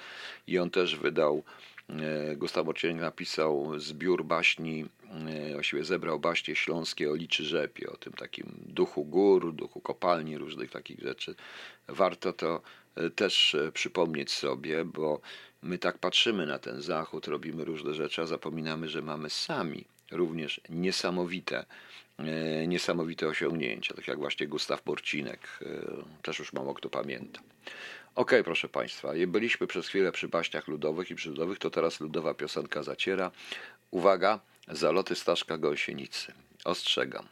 I 0.48 0.60
on 0.60 0.70
też 0.70 0.96
wydał, 0.96 1.44
yy, 1.90 2.36
Gustaw 2.36 2.66
Morcinek 2.66 3.02
napisał 3.02 3.80
zbiór 3.80 4.26
baśni, 4.26 4.86
yy, 5.48 5.54
właściwie 5.54 5.84
zebrał 5.84 6.20
baśnie 6.20 6.56
śląskie 6.56 7.12
o 7.12 7.16
Liczy 7.16 7.44
Rzepie, 7.44 7.90
o 7.92 7.98
tym 7.98 8.14
takim 8.14 8.46
duchu 8.66 9.06
gór, 9.06 9.54
duchu 9.54 9.82
kopalni, 9.82 10.38
różnych 10.38 10.72
takich 10.72 11.00
rzeczy. 11.00 11.36
Warto 11.88 12.34
to 12.34 12.62
też 13.16 13.56
przypomnieć 13.74 14.32
sobie, 14.32 14.86
bo 14.86 15.22
My 15.64 15.78
tak 15.78 15.98
patrzymy 15.98 16.46
na 16.46 16.60
ten 16.60 16.82
zachód, 16.82 17.28
robimy 17.28 17.66
różne 17.66 17.94
rzeczy, 17.94 18.22
a 18.22 18.26
zapominamy, 18.26 18.90
że 18.90 19.02
mamy 19.02 19.30
sami 19.30 19.86
również 20.12 20.62
niesamowite, 20.70 21.66
e, 22.18 22.68
niesamowite 22.68 23.28
osiągnięcia, 23.28 23.94
tak 23.94 24.08
jak 24.08 24.18
właśnie 24.20 24.48
Gustaw 24.48 24.84
Borcinek, 24.84 25.60
e, 25.62 25.68
też 26.22 26.40
już 26.40 26.54
mało 26.54 26.74
kto 26.74 26.90
pamięta. 26.90 27.42
Ok, 28.16 28.32
proszę 28.44 28.70
Państwa, 28.70 29.14
byliśmy 29.28 29.68
przez 29.68 29.88
chwilę 29.88 30.12
przy 30.12 30.28
baśniach 30.28 30.68
ludowych 30.68 31.12
i 31.12 31.16
przyrodowych, 31.16 31.60
to 31.60 31.70
teraz 31.70 32.00
ludowa 32.00 32.34
piosenka 32.34 32.84
zaciera. 32.84 33.32
Uwaga, 33.92 34.40
zaloty 34.68 35.16
Staszka 35.16 35.58
Gąsienicy. 35.58 36.34
Ostrzegam. 36.66 37.28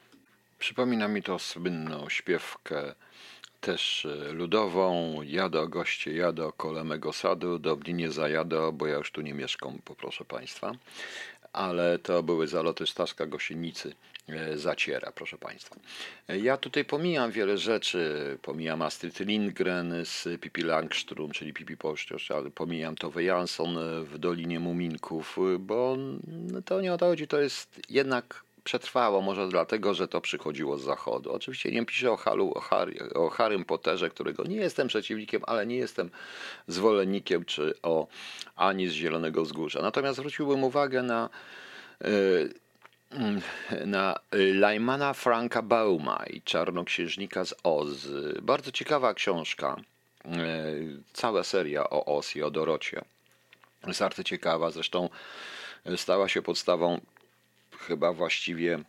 Przypomina 0.59 1.07
mi 1.07 1.23
to 1.23 1.39
słynną 1.39 2.09
śpiewkę 2.09 2.95
też 3.65 4.05
e, 4.05 4.31
ludową. 4.31 5.21
Jadę 5.21 5.67
goście, 5.67 6.13
jadę 6.13 6.49
kole 6.57 6.83
mego 6.83 7.13
sadu, 7.13 7.59
do 7.59 7.75
mnie 7.75 7.93
nie 7.93 8.11
zajadę, 8.11 8.71
bo 8.73 8.87
ja 8.87 8.97
już 8.97 9.11
tu 9.11 9.21
nie 9.21 9.33
mieszkam, 9.33 9.79
poproszę 9.85 10.25
Państwa. 10.25 10.71
Ale 11.53 11.99
to 11.99 12.23
były 12.23 12.47
zaloty 12.47 12.87
Staszka 12.87 13.25
Gosienicy 13.25 13.95
e, 14.29 14.57
zaciera, 14.57 15.11
proszę 15.11 15.37
Państwa. 15.37 15.75
E, 16.27 16.39
ja 16.39 16.57
tutaj 16.57 16.85
pomijam 16.85 17.31
wiele 17.31 17.57
rzeczy, 17.57 18.37
pomijam 18.41 18.81
Astrid 18.81 19.19
Lindgren 19.19 20.05
z 20.05 20.41
Pipi 20.41 20.61
Langstrom, 20.61 21.31
czyli 21.31 21.53
Pipi 21.53 21.77
Pościosz, 21.77 22.31
ale 22.31 22.51
pomijam 22.51 22.95
Tove 22.95 23.23
Jansson 23.23 23.77
w 24.03 24.17
Dolinie 24.17 24.59
Muminków, 24.59 25.37
bo 25.59 25.97
to 26.65 26.81
nie 26.81 26.93
o 26.93 26.97
to 26.97 27.05
chodzi, 27.05 27.27
to 27.27 27.41
jest 27.41 27.81
jednak 27.89 28.45
przetrwało, 28.65 29.21
może 29.21 29.47
dlatego, 29.47 29.93
że 29.93 30.07
to 30.07 30.21
przychodziło 30.21 30.77
z 30.77 30.83
zachodu. 30.83 31.33
Oczywiście 31.33 31.71
nie 31.71 31.85
piszę 31.85 32.11
o, 32.11 32.17
Halu, 32.17 32.51
o, 32.55 32.59
Harry, 32.59 33.13
o 33.13 33.29
Harrym 33.29 33.65
Potterze, 33.65 34.09
którego 34.09 34.43
nie 34.43 34.55
jestem 34.55 34.87
przeciwnikiem, 34.87 35.41
ale 35.47 35.65
nie 35.65 35.75
jestem 35.75 36.09
zwolennikiem, 36.67 37.45
czy 37.45 37.73
o 37.83 38.07
Ani 38.55 38.87
z 38.87 38.91
Zielonego 38.91 39.43
Wzgórza. 39.43 39.81
Natomiast 39.81 40.17
zwróciłbym 40.19 40.63
uwagę 40.63 41.03
na 41.03 41.29
yy, 42.01 42.53
na 43.85 44.19
Lajmana 44.31 45.13
Franka 45.13 45.61
Bauma 45.61 46.23
i 46.29 46.41
Czarnoksiężnika 46.41 47.45
z 47.45 47.55
Oz. 47.63 47.87
Bardzo 48.41 48.71
ciekawa 48.71 49.13
książka. 49.13 49.75
E, 50.25 50.31
cała 51.13 51.43
seria 51.43 51.89
o 51.89 52.17
Oz 52.17 52.35
i 52.35 52.43
o 52.43 52.51
Dorocie. 52.51 53.01
Jest 53.87 53.99
bardzo 53.99 54.23
ciekawa, 54.23 54.71
zresztą 54.71 55.09
stała 55.95 56.27
się 56.27 56.41
podstawą 56.41 57.01
chyba 57.87 58.13
właściwie 58.13 58.79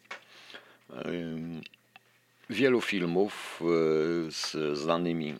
wielu 2.50 2.80
filmów 2.80 3.60
e, 3.62 4.30
z 4.30 4.78
znanymi, 4.78 5.34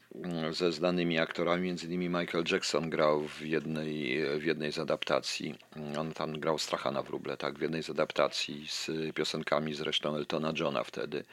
ze 0.51 0.73
znanymi 0.73 1.19
aktorami, 1.19 1.62
między 1.62 1.87
innymi 1.87 2.09
Michael 2.09 2.45
Jackson 2.51 2.90
grał 2.90 3.29
w 3.29 3.42
jednej, 3.42 4.21
w 4.38 4.45
jednej 4.45 4.73
z 4.73 4.79
adaptacji, 4.79 5.55
on 5.99 6.12
tam 6.12 6.40
grał 6.40 6.59
Strachana 6.59 7.03
w 7.03 7.11
Ruble, 7.11 7.37
tak, 7.37 7.59
w 7.59 7.62
jednej 7.62 7.83
z 7.83 7.90
adaptacji 7.90 8.66
z 8.69 8.90
piosenkami 9.14 9.75
zresztą 9.75 10.16
Eltona 10.16 10.53
Johna 10.59 10.85
wtedy, 10.85 11.25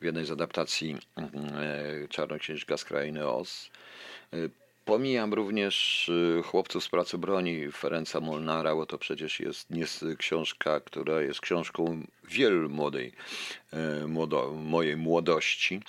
w 0.00 0.04
jednej 0.04 0.24
z 0.24 0.30
adaptacji 0.30 0.98
e, 1.16 2.08
Czarnoksiężnika 2.08 2.76
z 2.76 2.84
Krainy 2.84 3.28
Oz. 3.28 3.70
Pomijam 4.84 5.34
również 5.34 6.08
y, 6.08 6.42
Chłopców 6.42 6.84
z 6.84 6.88
pracy 6.88 7.18
broni 7.18 7.72
Ferenca 7.72 8.20
Molnara, 8.20 8.74
bo 8.74 8.86
to 8.86 8.98
przecież 8.98 9.40
jest, 9.40 9.70
jest 9.70 10.04
książka, 10.18 10.80
która 10.80 11.20
jest 11.20 11.40
książką 11.40 12.06
wielu 12.28 12.68
młodej, 12.68 13.12
y, 14.02 14.08
młodo, 14.08 14.52
mojej 14.52 14.96
młodości. 14.96 15.80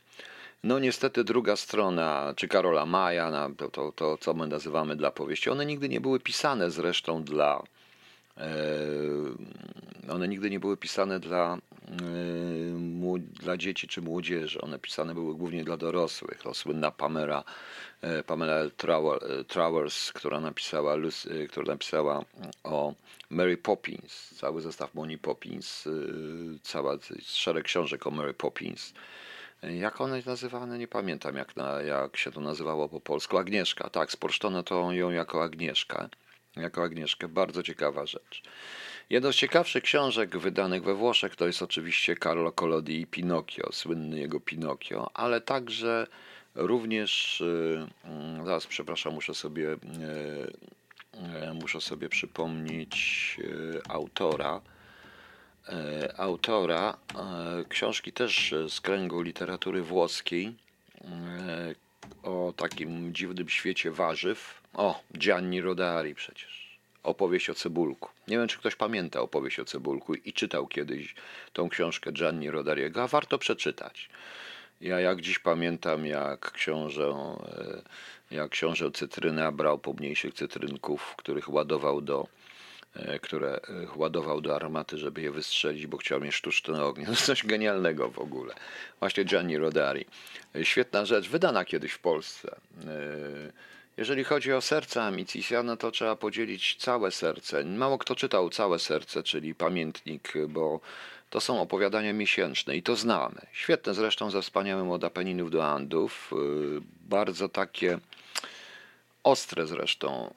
No 0.64 0.80
niestety 0.80 1.24
druga 1.24 1.56
strona, 1.56 2.34
czy 2.36 2.48
Karola 2.48 2.86
Maja, 2.86 3.50
to, 3.58 3.70
to, 3.70 3.92
to 3.92 4.18
co 4.18 4.34
my 4.34 4.48
nazywamy 4.48 4.96
dla 4.96 5.12
powieści, 5.12 5.50
one 5.50 5.66
nigdy 5.66 5.90
nie 5.90 6.02
były 6.02 6.20
pisane 6.20 6.72
zresztą 6.72 7.24
dla 7.24 7.64
e, 8.38 8.52
one 10.10 10.28
nigdy 10.28 10.50
nie 10.50 10.60
były 10.60 10.78
pisane 10.78 11.20
dla, 11.20 11.58
dla 13.42 13.58
dzieci 13.58 13.88
czy 13.88 14.02
młodzieży. 14.02 14.62
One 14.62 14.80
pisane 14.80 15.14
były 15.14 15.36
głównie 15.36 15.64
dla 15.64 15.78
dorosłych. 15.78 16.42
To 16.44 16.54
słynna 16.54 16.92
Pamela 16.92 17.44
E, 18.02 18.24
Pamela 18.24 18.70
Travers, 19.48 20.10
e, 20.10 20.14
która 20.14 20.40
napisała, 20.40 20.96
która 21.50 21.66
napisała 21.66 22.26
o 22.64 22.94
Mary 23.30 23.58
Poppins, 23.58 24.30
cały 24.36 24.62
zestaw 24.62 24.96
Moni 24.96 25.18
Poppins, 25.18 25.88
cała 26.64 26.98
szereg 27.24 27.66
książek 27.66 28.08
o 28.08 28.12
Mary 28.12 28.34
Poppins. 28.34 28.94
Jak 29.64 30.02
one 30.02 30.22
nazywane? 30.26 30.78
Nie 30.78 30.88
pamiętam, 30.88 31.36
jak, 31.36 31.56
na, 31.56 31.82
jak 31.82 32.18
się 32.18 32.32
to 32.32 32.42
nazywało 32.42 32.90
po 32.90 33.00
polsku. 33.02 33.38
Agnieszka, 33.38 33.90
tak, 33.90 34.12
spolszczono 34.12 34.64
to 34.64 34.92
ją 34.92 35.12
jako 35.12 35.44
Agnieszkę. 35.44 36.10
Jako 36.56 36.84
Agnieszkę, 36.84 37.28
bardzo 37.28 37.64
ciekawa 37.64 38.06
rzecz. 38.06 38.42
Jedną 39.10 39.32
z 39.32 39.36
ciekawszych 39.36 39.84
książek 39.84 40.38
wydanych 40.38 40.84
we 40.84 40.94
Włoszech 40.94 41.36
to 41.36 41.48
jest 41.48 41.62
oczywiście 41.62 42.16
Carlo 42.24 42.52
Collodi 42.52 43.02
i 43.02 43.08
Pinocchio, 43.08 43.72
słynny 43.72 44.20
jego 44.20 44.40
Pinocchio, 44.40 45.12
ale 45.14 45.42
także 45.42 46.08
Również, 46.56 47.42
y, 47.42 47.88
mm, 48.04 48.46
zaraz 48.46 48.68
przepraszam, 48.68 49.14
muszę 49.14 49.34
sobie, 49.34 49.72
y, 49.72 49.78
y, 51.50 51.54
muszę 51.54 51.82
sobie 51.82 52.10
przypomnieć 52.10 53.38
autora. 53.90 54.62
Autora 56.18 56.98
książki 57.70 58.12
też 58.12 58.56
z 58.70 58.82
kręgu 58.82 59.22
literatury 59.22 59.82
włoskiej 59.82 60.56
o 62.24 62.54
takim 62.58 63.14
dziwnym 63.14 63.50
świecie 63.50 63.92
warzyw. 63.92 64.61
O, 64.74 65.04
Gianni 65.18 65.62
Rodari 65.62 66.16
przecież. 66.16 66.78
Opowieść 67.04 67.50
o 67.50 67.56
cebulku. 67.56 68.10
Nie 68.28 68.38
wiem, 68.38 68.48
czy 68.48 68.58
ktoś 68.58 68.76
pamięta 68.76 69.22
opowieść 69.22 69.60
o 69.60 69.66
cebulku 69.66 70.16
i 70.16 70.34
czytał 70.34 70.68
kiedyś 70.68 71.16
tą 71.54 71.70
książkę 71.70 72.12
Gianni 72.12 72.52
Rodariego, 72.52 73.04
a 73.04 73.08
warto 73.08 73.38
przeczytać. 73.38 74.10
Ja 74.82 75.00
jak 75.00 75.22
dziś 75.22 75.40
pamiętam, 75.40 76.06
jak 76.06 76.52
książę, 76.52 77.14
e, 78.32 78.36
jak 78.36 78.50
książę 78.50 78.92
cytryna 78.92 79.52
brał 79.52 79.80
pomniejszych 79.80 80.34
cytrynków, 80.34 81.16
których 81.18 81.50
ładował 81.50 82.02
do 82.02 82.28
e, 82.96 83.20
które 83.20 83.56
e, 83.56 83.60
ładował 83.96 84.42
do 84.42 84.56
armaty, 84.56 84.98
żeby 84.98 85.22
je 85.22 85.32
wystrzelić, 85.32 85.88
bo 85.88 85.98
chciał 85.98 86.22
mieć 86.22 86.36
sztuczne 86.36 86.84
ognie. 86.86 87.06
To 87.12 87.12
jest 87.12 87.26
coś 87.26 87.46
genialnego 87.46 88.10
w 88.10 88.20
ogóle. 88.20 88.54
Właśnie 89.00 89.24
Gianni 89.24 89.58
Rodari. 89.58 90.06
Świetna 90.64 91.06
rzecz, 91.06 91.30
wydana 91.30 91.66
kiedyś 91.66 91.92
w 91.92 92.00
Polsce. 92.00 92.56
Jeżeli 94.02 94.24
chodzi 94.24 94.54
o 94.54 94.62
serce 94.62 95.04
Amicisia, 95.04 95.64
no 95.64 95.78
to 95.78 95.92
trzeba 95.92 96.16
podzielić 96.16 96.76
całe 96.76 97.12
serce. 97.12 97.64
Mało 97.64 97.98
kto 97.98 98.16
czytał 98.16 98.50
całe 98.50 98.80
serce, 98.80 99.24
czyli 99.24 99.56
pamiętnik, 99.56 100.34
bo 100.50 100.80
to 101.30 101.42
są 101.42 101.62
opowiadania 101.62 102.14
miesięczne 102.14 102.78
i 102.78 102.84
to 102.84 102.96
znamy. 102.96 103.42
Świetne 103.52 103.94
zresztą 103.94 104.32
ze 104.32 104.42
wspaniałym 104.42 104.92
od 104.92 105.04
Apeninów 105.04 105.52
do 105.52 105.66
Andów. 105.66 106.32
Y, 106.34 106.82
bardzo 107.10 107.50
takie 107.50 108.00
ostre 109.24 109.68
zresztą 109.68 110.34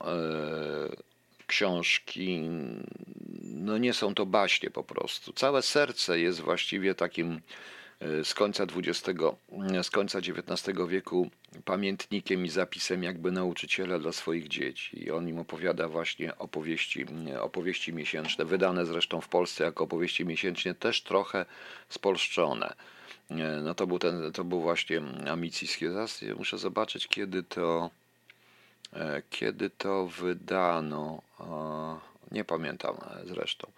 y, 0.92 1.46
książki. 1.46 2.40
No 3.42 3.78
nie 3.78 3.94
są 3.94 4.14
to 4.14 4.26
baśnie 4.26 4.70
po 4.70 4.84
prostu. 4.84 5.32
Całe 5.32 5.62
serce 5.62 6.20
jest 6.20 6.40
właściwie 6.40 6.94
takim 6.94 7.40
z 8.24 8.34
końca 8.34 8.64
XX, 8.76 9.20
z 9.82 9.90
końca 9.90 10.18
XIX 10.18 10.78
wieku 10.88 11.30
pamiętnikiem 11.64 12.44
i 12.44 12.48
zapisem 12.48 13.02
jakby 13.02 13.32
nauczyciela 13.32 13.98
dla 13.98 14.12
swoich 14.12 14.48
dzieci. 14.48 15.04
I 15.04 15.10
on 15.10 15.28
im 15.28 15.38
opowiada 15.38 15.88
właśnie 15.88 16.38
opowieści, 16.38 17.06
opowieści 17.40 17.92
miesięczne, 17.92 18.44
wydane 18.44 18.86
zresztą 18.86 19.20
w 19.20 19.28
Polsce 19.28 19.64
jako 19.64 19.84
opowieści 19.84 20.26
miesięczne, 20.26 20.74
też 20.74 21.02
trochę 21.02 21.46
spolszczone. 21.88 22.74
No 23.62 23.74
to 23.74 23.86
był 23.86 23.98
ten, 23.98 24.32
to 24.32 24.44
był 24.44 24.60
właśnie 24.60 25.02
Amicijski. 25.30 25.88
Zaraz 25.88 26.22
muszę 26.38 26.58
zobaczyć, 26.58 27.08
kiedy 27.08 27.42
to, 27.42 27.90
e, 28.92 29.22
kiedy 29.30 29.70
to 29.70 30.06
wydano. 30.06 31.22
Nie 32.30 32.44
pamiętam 32.44 32.96
zresztą. 33.24 33.72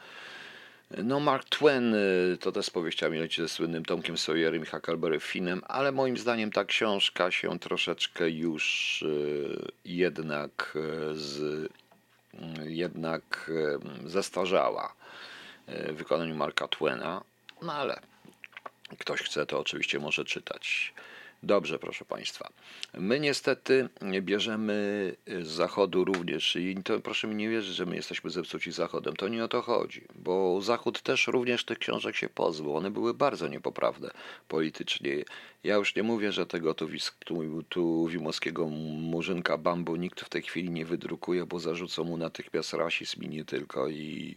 No, 0.90 1.20
Mark 1.20 1.48
Twain 1.48 1.94
to 2.40 2.52
też 2.52 2.66
z 2.66 2.70
powieściami 2.70 3.18
leci 3.18 3.42
ze 3.42 3.48
słynnym 3.48 3.84
Tomkiem 3.84 4.18
Sawyerem 4.18 4.62
i 4.62 4.66
Huckleberry 4.66 5.20
Finnem, 5.20 5.62
ale 5.68 5.92
moim 5.92 6.16
zdaniem 6.16 6.52
ta 6.52 6.64
książka 6.64 7.30
się 7.30 7.58
troszeczkę 7.58 8.30
już 8.30 9.04
jednak 9.84 10.78
z 11.12 11.68
jednak 12.64 13.50
zestarzała 14.04 14.94
w 15.68 15.92
wykonaniu 15.92 16.34
Marka 16.34 16.68
Twaina, 16.68 17.24
no 17.62 17.72
ale 17.72 18.00
ktoś 18.98 19.22
chce, 19.22 19.46
to 19.46 19.60
oczywiście 19.60 19.98
może 19.98 20.24
czytać. 20.24 20.94
Dobrze, 21.42 21.78
proszę 21.78 22.04
Państwa. 22.04 22.48
My 22.94 23.20
niestety 23.20 23.88
bierzemy 24.22 25.16
z 25.26 25.46
Zachodu 25.46 26.04
również 26.04 26.56
i 26.56 26.76
to 26.84 27.00
proszę 27.00 27.26
mi 27.28 27.34
nie 27.34 27.48
wierzyć, 27.48 27.74
że 27.74 27.86
my 27.86 27.96
jesteśmy 27.96 28.30
zepsuci 28.30 28.72
Zachodem. 28.72 29.16
To 29.16 29.28
nie 29.28 29.44
o 29.44 29.48
to 29.48 29.62
chodzi, 29.62 30.04
bo 30.14 30.60
Zachód 30.60 31.02
też 31.02 31.26
również 31.26 31.64
tych 31.64 31.78
książek 31.78 32.16
się 32.16 32.28
pozbył. 32.28 32.76
One 32.76 32.90
były 32.90 33.14
bardzo 33.14 33.48
niepoprawne 33.48 34.10
politycznie. 34.48 35.24
Ja 35.64 35.74
już 35.74 35.94
nie 35.94 36.02
mówię, 36.02 36.32
że 36.32 36.46
tego 36.46 36.74
tu, 36.74 36.88
tu, 37.24 37.62
tu 37.62 38.06
Wimowskiego 38.06 38.68
murzynka 38.68 39.58
bambu 39.58 39.96
nikt 39.96 40.20
w 40.20 40.28
tej 40.28 40.42
chwili 40.42 40.70
nie 40.70 40.84
wydrukuje, 40.84 41.46
bo 41.46 41.60
zarzucą 41.60 42.04
mu 42.04 42.16
natychmiast 42.16 42.72
rasizm 42.72 43.22
i 43.22 43.28
nie 43.28 43.44
tylko 43.44 43.88
i 43.88 44.36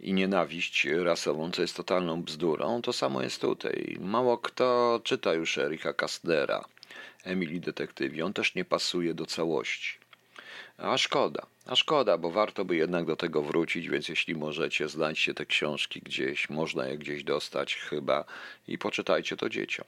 i 0.00 0.12
nienawiść 0.12 0.86
rasową, 1.02 1.50
co 1.50 1.62
jest 1.62 1.76
totalną 1.76 2.22
bzdurą, 2.22 2.82
to 2.82 2.92
samo 2.92 3.22
jest 3.22 3.40
tutaj. 3.40 3.96
Mało 4.00 4.38
kto 4.38 5.00
czyta 5.04 5.34
już 5.34 5.58
Erika 5.58 5.92
Kastnera, 5.92 6.64
Emily 7.24 7.60
Detektywi. 7.60 8.22
On 8.22 8.32
też 8.32 8.54
nie 8.54 8.64
pasuje 8.64 9.14
do 9.14 9.26
całości. 9.26 9.98
A 10.78 10.98
szkoda, 10.98 11.46
a 11.66 11.76
szkoda, 11.76 12.18
bo 12.18 12.30
warto 12.30 12.64
by 12.64 12.76
jednak 12.76 13.04
do 13.04 13.16
tego 13.16 13.42
wrócić, 13.42 13.88
więc 13.88 14.08
jeśli 14.08 14.34
możecie, 14.34 14.88
znajdźcie 14.88 15.34
te 15.34 15.46
książki 15.46 16.00
gdzieś, 16.00 16.50
można 16.50 16.86
je 16.86 16.98
gdzieś 16.98 17.24
dostać 17.24 17.74
chyba 17.74 18.24
i 18.68 18.78
poczytajcie 18.78 19.36
to 19.36 19.48
dzieciom. 19.48 19.86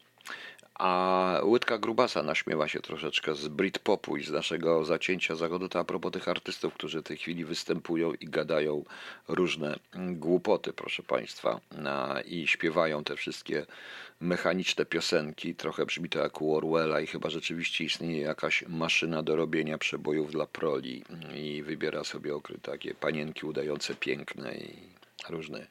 A 0.83 1.41
Łydka 1.45 1.79
Grubasa 1.79 2.23
naśmiewa 2.23 2.69
się 2.69 2.81
troszeczkę 2.81 3.35
z 3.35 3.49
Britpopu 3.49 4.17
i 4.17 4.25
z 4.25 4.31
naszego 4.31 4.85
zacięcia 4.85 5.35
zachodu. 5.35 5.69
To 5.69 5.79
a 5.79 5.85
propos 5.85 6.13
tych 6.13 6.29
artystów, 6.29 6.75
którzy 6.75 7.01
w 7.01 7.03
tej 7.03 7.17
chwili 7.17 7.45
występują 7.45 8.13
i 8.15 8.27
gadają 8.27 8.85
różne 9.29 9.79
głupoty, 9.95 10.73
proszę 10.73 11.03
Państwa, 11.03 11.61
i 12.27 12.47
śpiewają 12.47 13.05
te 13.05 13.17
wszystkie 13.17 13.67
mechaniczne 14.21 14.85
piosenki. 14.85 15.55
Trochę 15.55 15.87
brzmi 15.87 16.09
to 16.09 16.19
jak 16.19 16.43
u 16.43 16.57
Orwella 16.57 17.01
i 17.01 17.07
chyba 17.07 17.31
rzeczywiście 17.31 17.85
istnieje 17.85 18.21
jakaś 18.21 18.65
maszyna 18.69 19.23
do 19.23 19.37
robienia 19.37 19.79
przebojów 19.79 20.33
dla 20.33 20.47
proli 20.47 21.05
i 21.35 21.63
wybiera 21.63 22.05
sobie 22.05 22.35
okry 22.35 22.59
takie 22.63 22.95
panienki 22.95 23.47
udające 23.47 23.95
piękne 23.95 24.55
i 24.55 24.77
różne. 25.29 25.67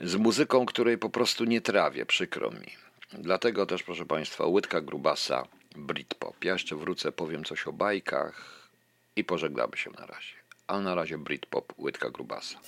Z 0.00 0.16
muzyką, 0.16 0.66
której 0.66 0.98
po 0.98 1.10
prostu 1.10 1.44
nie 1.44 1.60
trawię, 1.60 2.06
przykro 2.06 2.50
mi. 2.50 2.87
Dlatego 3.12 3.66
też, 3.66 3.82
proszę 3.82 4.06
Państwa, 4.06 4.46
łydka 4.46 4.80
grubasa, 4.80 5.46
Britpop. 5.76 6.44
Ja 6.44 6.52
jeszcze 6.52 6.76
wrócę, 6.76 7.12
powiem 7.12 7.44
coś 7.44 7.66
o 7.66 7.72
bajkach 7.72 8.68
i 9.16 9.24
pożegnamy 9.24 9.76
się 9.76 9.90
na 9.90 10.06
razie. 10.06 10.34
A 10.66 10.80
na 10.80 10.94
razie 10.94 11.18
Britpop, 11.18 11.72
łydka 11.78 12.10
grubasa. 12.10 12.58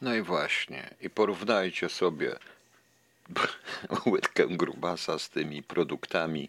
No 0.00 0.14
i 0.14 0.22
właśnie, 0.22 0.94
i 1.00 1.10
porównajcie 1.10 1.88
sobie 1.88 2.36
łydkę 4.06 4.46
grubasa 4.48 5.18
z 5.18 5.30
tymi 5.30 5.62
produktami 5.62 6.48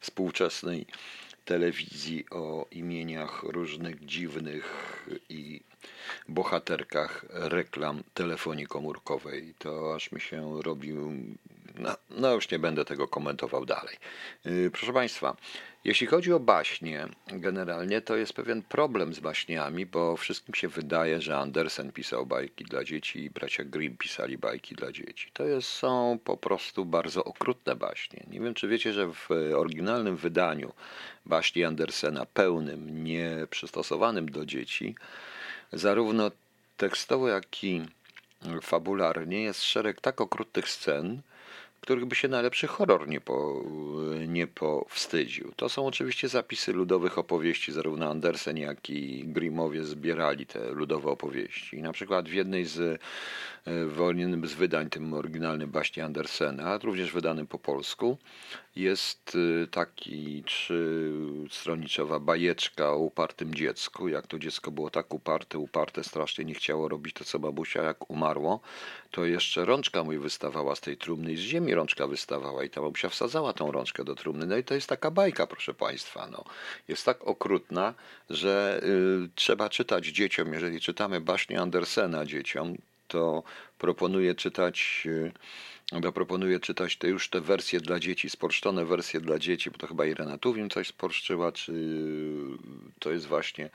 współczesnej 0.00 0.86
telewizji 1.44 2.24
o 2.30 2.66
imieniach 2.70 3.42
różnych 3.42 4.06
dziwnych 4.06 4.66
i 5.28 5.60
bohaterkach 6.28 7.24
reklam 7.30 8.02
telefonii 8.14 8.66
komórkowej. 8.66 9.54
To 9.58 9.94
aż 9.94 10.12
mi 10.12 10.20
się 10.20 10.62
robił 10.62 11.12
no, 11.78 11.96
no, 12.10 12.34
już 12.34 12.50
nie 12.50 12.58
będę 12.58 12.84
tego 12.84 13.08
komentował 13.08 13.66
dalej. 13.66 13.96
Y, 14.46 14.70
proszę 14.72 14.92
Państwa, 14.92 15.36
jeśli 15.84 16.06
chodzi 16.06 16.32
o 16.32 16.40
baśnie, 16.40 17.08
generalnie 17.26 18.00
to 18.00 18.16
jest 18.16 18.32
pewien 18.32 18.62
problem 18.62 19.14
z 19.14 19.20
baśniami, 19.20 19.86
bo 19.86 20.16
wszystkim 20.16 20.54
się 20.54 20.68
wydaje, 20.68 21.20
że 21.20 21.38
Andersen 21.38 21.92
pisał 21.92 22.26
bajki 22.26 22.64
dla 22.64 22.84
dzieci 22.84 23.24
i 23.24 23.30
bracia 23.30 23.64
Grimm 23.64 23.96
pisali 23.96 24.38
bajki 24.38 24.74
dla 24.74 24.92
dzieci. 24.92 25.30
To 25.32 25.44
jest, 25.44 25.68
są 25.68 26.18
po 26.24 26.36
prostu 26.36 26.84
bardzo 26.84 27.24
okrutne 27.24 27.76
baśnie. 27.76 28.24
Nie 28.30 28.40
wiem, 28.40 28.54
czy 28.54 28.68
wiecie, 28.68 28.92
że 28.92 29.12
w 29.12 29.30
oryginalnym 29.56 30.16
wydaniu 30.16 30.72
baśni 31.26 31.64
Andersena, 31.64 32.26
pełnym, 32.26 33.04
nie 33.04 33.46
przystosowanym 33.50 34.30
do 34.30 34.46
dzieci, 34.46 34.94
zarówno 35.72 36.30
tekstowo, 36.76 37.28
jak 37.28 37.64
i 37.64 37.82
fabularnie 38.62 39.42
jest 39.42 39.62
szereg 39.62 40.00
tak 40.00 40.20
okrutnych 40.20 40.68
scen, 40.68 41.22
których 41.80 42.04
by 42.04 42.14
się 42.14 42.28
najlepszy 42.28 42.66
horror 42.66 43.08
nie, 43.08 43.20
po, 43.20 43.64
nie 44.28 44.46
powstydził. 44.46 45.52
To 45.56 45.68
są 45.68 45.86
oczywiście 45.86 46.28
zapisy 46.28 46.72
ludowych 46.72 47.18
opowieści, 47.18 47.72
zarówno 47.72 48.10
Andersen, 48.10 48.56
jak 48.56 48.90
i 48.90 49.24
Grimowie 49.24 49.84
zbierali 49.84 50.46
te 50.46 50.70
ludowe 50.70 51.10
opowieści. 51.10 51.76
I 51.76 51.82
na 51.82 51.92
przykład 51.92 52.28
w 52.28 52.32
jednej 52.32 52.64
z 52.64 53.00
w 53.66 54.14
jednym 54.16 54.46
z 54.46 54.54
wydań, 54.54 54.90
tym 54.90 55.14
oryginalnym 55.14 55.70
baśni 55.70 56.02
Andersena, 56.02 56.78
również 56.78 57.12
wydanym 57.12 57.46
po 57.46 57.58
polsku, 57.58 58.18
jest 58.76 59.34
y, 59.34 59.66
taki 59.70 60.42
trzystronicowa 60.46 62.18
bajeczka 62.18 62.92
o 62.92 62.98
upartym 62.98 63.54
dziecku. 63.54 64.08
Jak 64.08 64.26
to 64.26 64.38
dziecko 64.38 64.70
było 64.70 64.90
tak 64.90 65.14
uparte, 65.14 65.58
uparte, 65.58 66.04
strasznie 66.04 66.44
nie 66.44 66.54
chciało 66.54 66.88
robić 66.88 67.14
to, 67.14 67.24
co 67.24 67.38
babusia, 67.38 67.82
jak 67.82 68.10
umarło, 68.10 68.60
to 69.10 69.24
jeszcze 69.24 69.64
rączka 69.64 70.04
mój 70.04 70.18
wystawała 70.18 70.74
z 70.76 70.80
tej 70.80 70.96
trumny 70.96 71.32
i 71.32 71.36
z 71.36 71.40
ziemi 71.40 71.74
rączka 71.74 72.06
wystawała 72.06 72.64
i 72.64 72.70
ta 72.70 72.80
babusia 72.80 73.08
wsadzała 73.08 73.52
tą 73.52 73.72
rączkę 73.72 74.04
do 74.04 74.14
trumny. 74.14 74.46
No 74.46 74.56
i 74.56 74.64
to 74.64 74.74
jest 74.74 74.88
taka 74.88 75.10
bajka, 75.10 75.46
proszę 75.46 75.74
Państwa. 75.74 76.28
No. 76.32 76.44
Jest 76.88 77.04
tak 77.04 77.24
okrutna, 77.24 77.94
że 78.30 78.80
y, 78.84 79.28
trzeba 79.34 79.68
czytać 79.68 80.06
dzieciom, 80.06 80.52
jeżeli 80.52 80.80
czytamy 80.80 81.20
baśnie 81.20 81.60
Andersena 81.60 82.26
dzieciom, 82.26 82.76
to 83.10 83.42
proponuję 83.78 84.34
czytać 84.34 85.06
ja 85.92 86.12
proponuję 86.12 86.60
czytać 86.60 86.96
te 86.96 87.08
już 87.08 87.28
te 87.28 87.40
wersje 87.40 87.80
dla 87.80 88.00
dzieci, 88.00 88.30
sporszczone 88.30 88.84
wersje 88.84 89.20
dla 89.20 89.38
dzieci, 89.38 89.70
bo 89.70 89.78
to 89.78 89.86
chyba 89.86 90.06
Irena 90.06 90.38
Tuwim 90.38 90.70
coś 90.70 90.88
sporszczyła, 90.88 91.52
czy 91.52 91.72
to 92.98 93.12
jest 93.12 93.26
właśnie, 93.26 93.70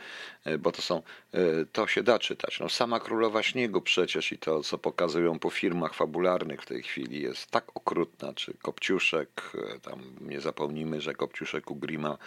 e, 0.46 0.58
bo 0.58 0.72
to 0.72 0.82
są, 0.82 1.02
e, 1.34 1.66
to 1.72 1.88
się 1.88 2.04
da 2.04 2.20
czytać. 2.20 2.60
No 2.60 2.70
sama 2.70 3.00
Królowa 3.00 3.44
Śniegu 3.44 3.82
przecież 3.82 4.32
i 4.32 4.38
to, 4.38 4.64
co 4.64 4.78
pokazują 4.78 5.40
po 5.40 5.50
firmach 5.50 5.94
fabularnych 5.94 6.62
w 6.62 6.66
tej 6.66 6.84
chwili 6.84 7.22
jest 7.22 7.52
tak 7.52 7.66
okrutna, 7.74 8.34
czy 8.34 8.54
Kopciuszek, 8.54 9.52
e, 9.76 9.80
tam 9.80 10.02
nie 10.22 10.42
zapomnijmy, 10.42 11.02
że 11.02 11.14
Kopciuszek 11.14 11.72
u 11.72 11.76
Grima, 11.76 12.18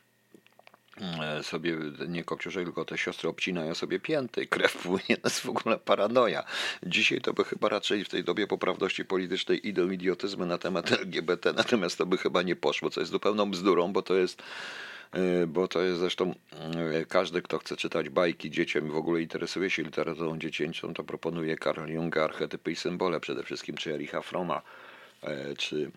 sobie 1.42 1.76
nie 2.08 2.24
kopciuszek, 2.24 2.64
tylko 2.64 2.84
te 2.84 2.98
siostry 2.98 3.28
obcinają 3.28 3.74
sobie 3.74 4.00
pięty, 4.00 4.46
krew 4.46 4.76
płynie, 4.76 5.16
to 5.16 5.28
jest 5.28 5.40
w 5.40 5.48
ogóle 5.48 5.78
paranoja. 5.78 6.44
Dzisiaj 6.82 7.20
to 7.20 7.32
by 7.32 7.44
chyba 7.44 7.68
raczej 7.68 8.04
w 8.04 8.08
tej 8.08 8.24
dobie 8.24 8.46
poprawności 8.46 9.04
politycznej 9.04 9.68
idą 9.68 9.90
idiotyzmy 9.90 10.46
na 10.46 10.58
temat 10.58 10.92
LGBT, 10.92 11.52
natomiast 11.52 11.98
to 11.98 12.06
by 12.06 12.18
chyba 12.18 12.42
nie 12.42 12.56
poszło, 12.56 12.90
co 12.90 13.00
jest 13.00 13.12
zupełną 13.12 13.50
bzdurą, 13.50 13.92
bo 13.92 14.02
to 14.02 14.14
jest 14.14 14.42
e, 15.12 15.46
bo 15.46 15.68
to 15.68 15.82
jest 15.82 16.00
zresztą 16.00 16.34
e, 16.52 17.04
każdy, 17.06 17.42
kto 17.42 17.58
chce 17.58 17.76
czytać 17.76 18.08
bajki 18.08 18.50
dzieciom 18.50 18.90
w 18.90 18.96
ogóle 18.96 19.22
interesuje 19.22 19.70
się 19.70 19.82
literaturą 19.82 20.38
dziecięcą, 20.38 20.94
to 20.94 21.04
proponuje 21.04 21.56
Karl 21.56 21.92
Junga 21.92 22.24
archetypy 22.24 22.72
i 22.72 22.76
symbole 22.76 23.20
przede 23.20 23.42
wszystkim, 23.42 23.76
czy 23.76 23.94
Ericha 23.94 24.22
Froma, 24.22 24.62
czy, 25.58 25.90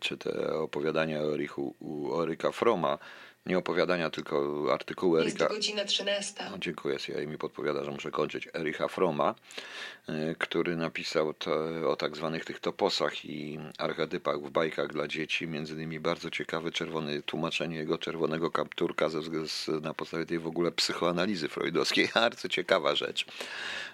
czy 0.00 0.16
te 0.16 0.54
opowiadania 0.54 1.20
o, 1.20 1.34
Erichu, 1.34 1.74
Eryka 2.22 2.52
Froma, 2.52 2.98
nie 3.46 3.58
opowiadania, 3.58 4.10
tylko 4.10 4.66
artykuły 4.72 5.20
Erika. 5.20 5.44
Jest 5.44 5.54
godzina 5.54 5.84
13. 5.84 6.44
No, 6.50 6.58
dziękuję, 6.58 6.96
ja 7.08 7.26
mi 7.26 7.38
podpowiada, 7.38 7.84
że 7.84 7.90
muszę 7.90 8.10
kończyć. 8.10 8.48
Ericha 8.54 8.88
Froma, 8.88 9.34
y, 10.08 10.36
który 10.38 10.76
napisał 10.76 11.34
to, 11.34 11.54
o 11.90 11.96
tak 11.96 12.16
zwanych 12.16 12.44
tych 12.44 12.60
toposach 12.60 13.24
i 13.24 13.58
archetypach 13.78 14.40
w 14.40 14.50
bajkach 14.50 14.92
dla 14.92 15.08
dzieci. 15.08 15.48
Między 15.48 15.74
innymi 15.74 16.00
bardzo 16.00 16.30
ciekawe 16.30 16.72
czerwone 16.72 17.22
tłumaczenie 17.22 17.76
jego 17.76 17.98
czerwonego 17.98 18.50
kapturka 18.50 19.08
ze, 19.08 19.22
z, 19.46 19.68
na 19.82 19.94
podstawie 19.94 20.26
tej 20.26 20.38
w 20.38 20.46
ogóle 20.46 20.72
psychoanalizy 20.72 21.48
freudowskiej. 21.48 22.08
Bardzo 22.14 22.48
ciekawa 22.48 22.94
rzecz. 22.94 23.24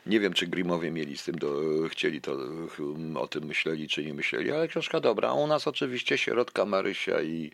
Nie 0.07 0.21
wiem, 0.21 0.33
czy 0.33 0.47
Grimowie 0.47 0.91
mieli 0.91 1.19
z 1.19 1.25
tym, 1.25 1.39
do, 1.39 1.61
chcieli 1.89 2.21
to, 2.21 2.37
o 3.15 3.29
tym 3.29 3.45
myśleli, 3.45 3.89
czy 3.89 4.05
nie 4.05 4.15
myśleli, 4.15 4.53
ale 4.53 4.69
książka 4.69 5.01
dobra. 5.01 5.29
A 5.29 5.33
u 5.33 5.47
nas 5.47 5.69
oczywiście 5.69 6.19
Sierotka 6.19 6.65
Marysia 6.65 7.23
i 7.23 7.51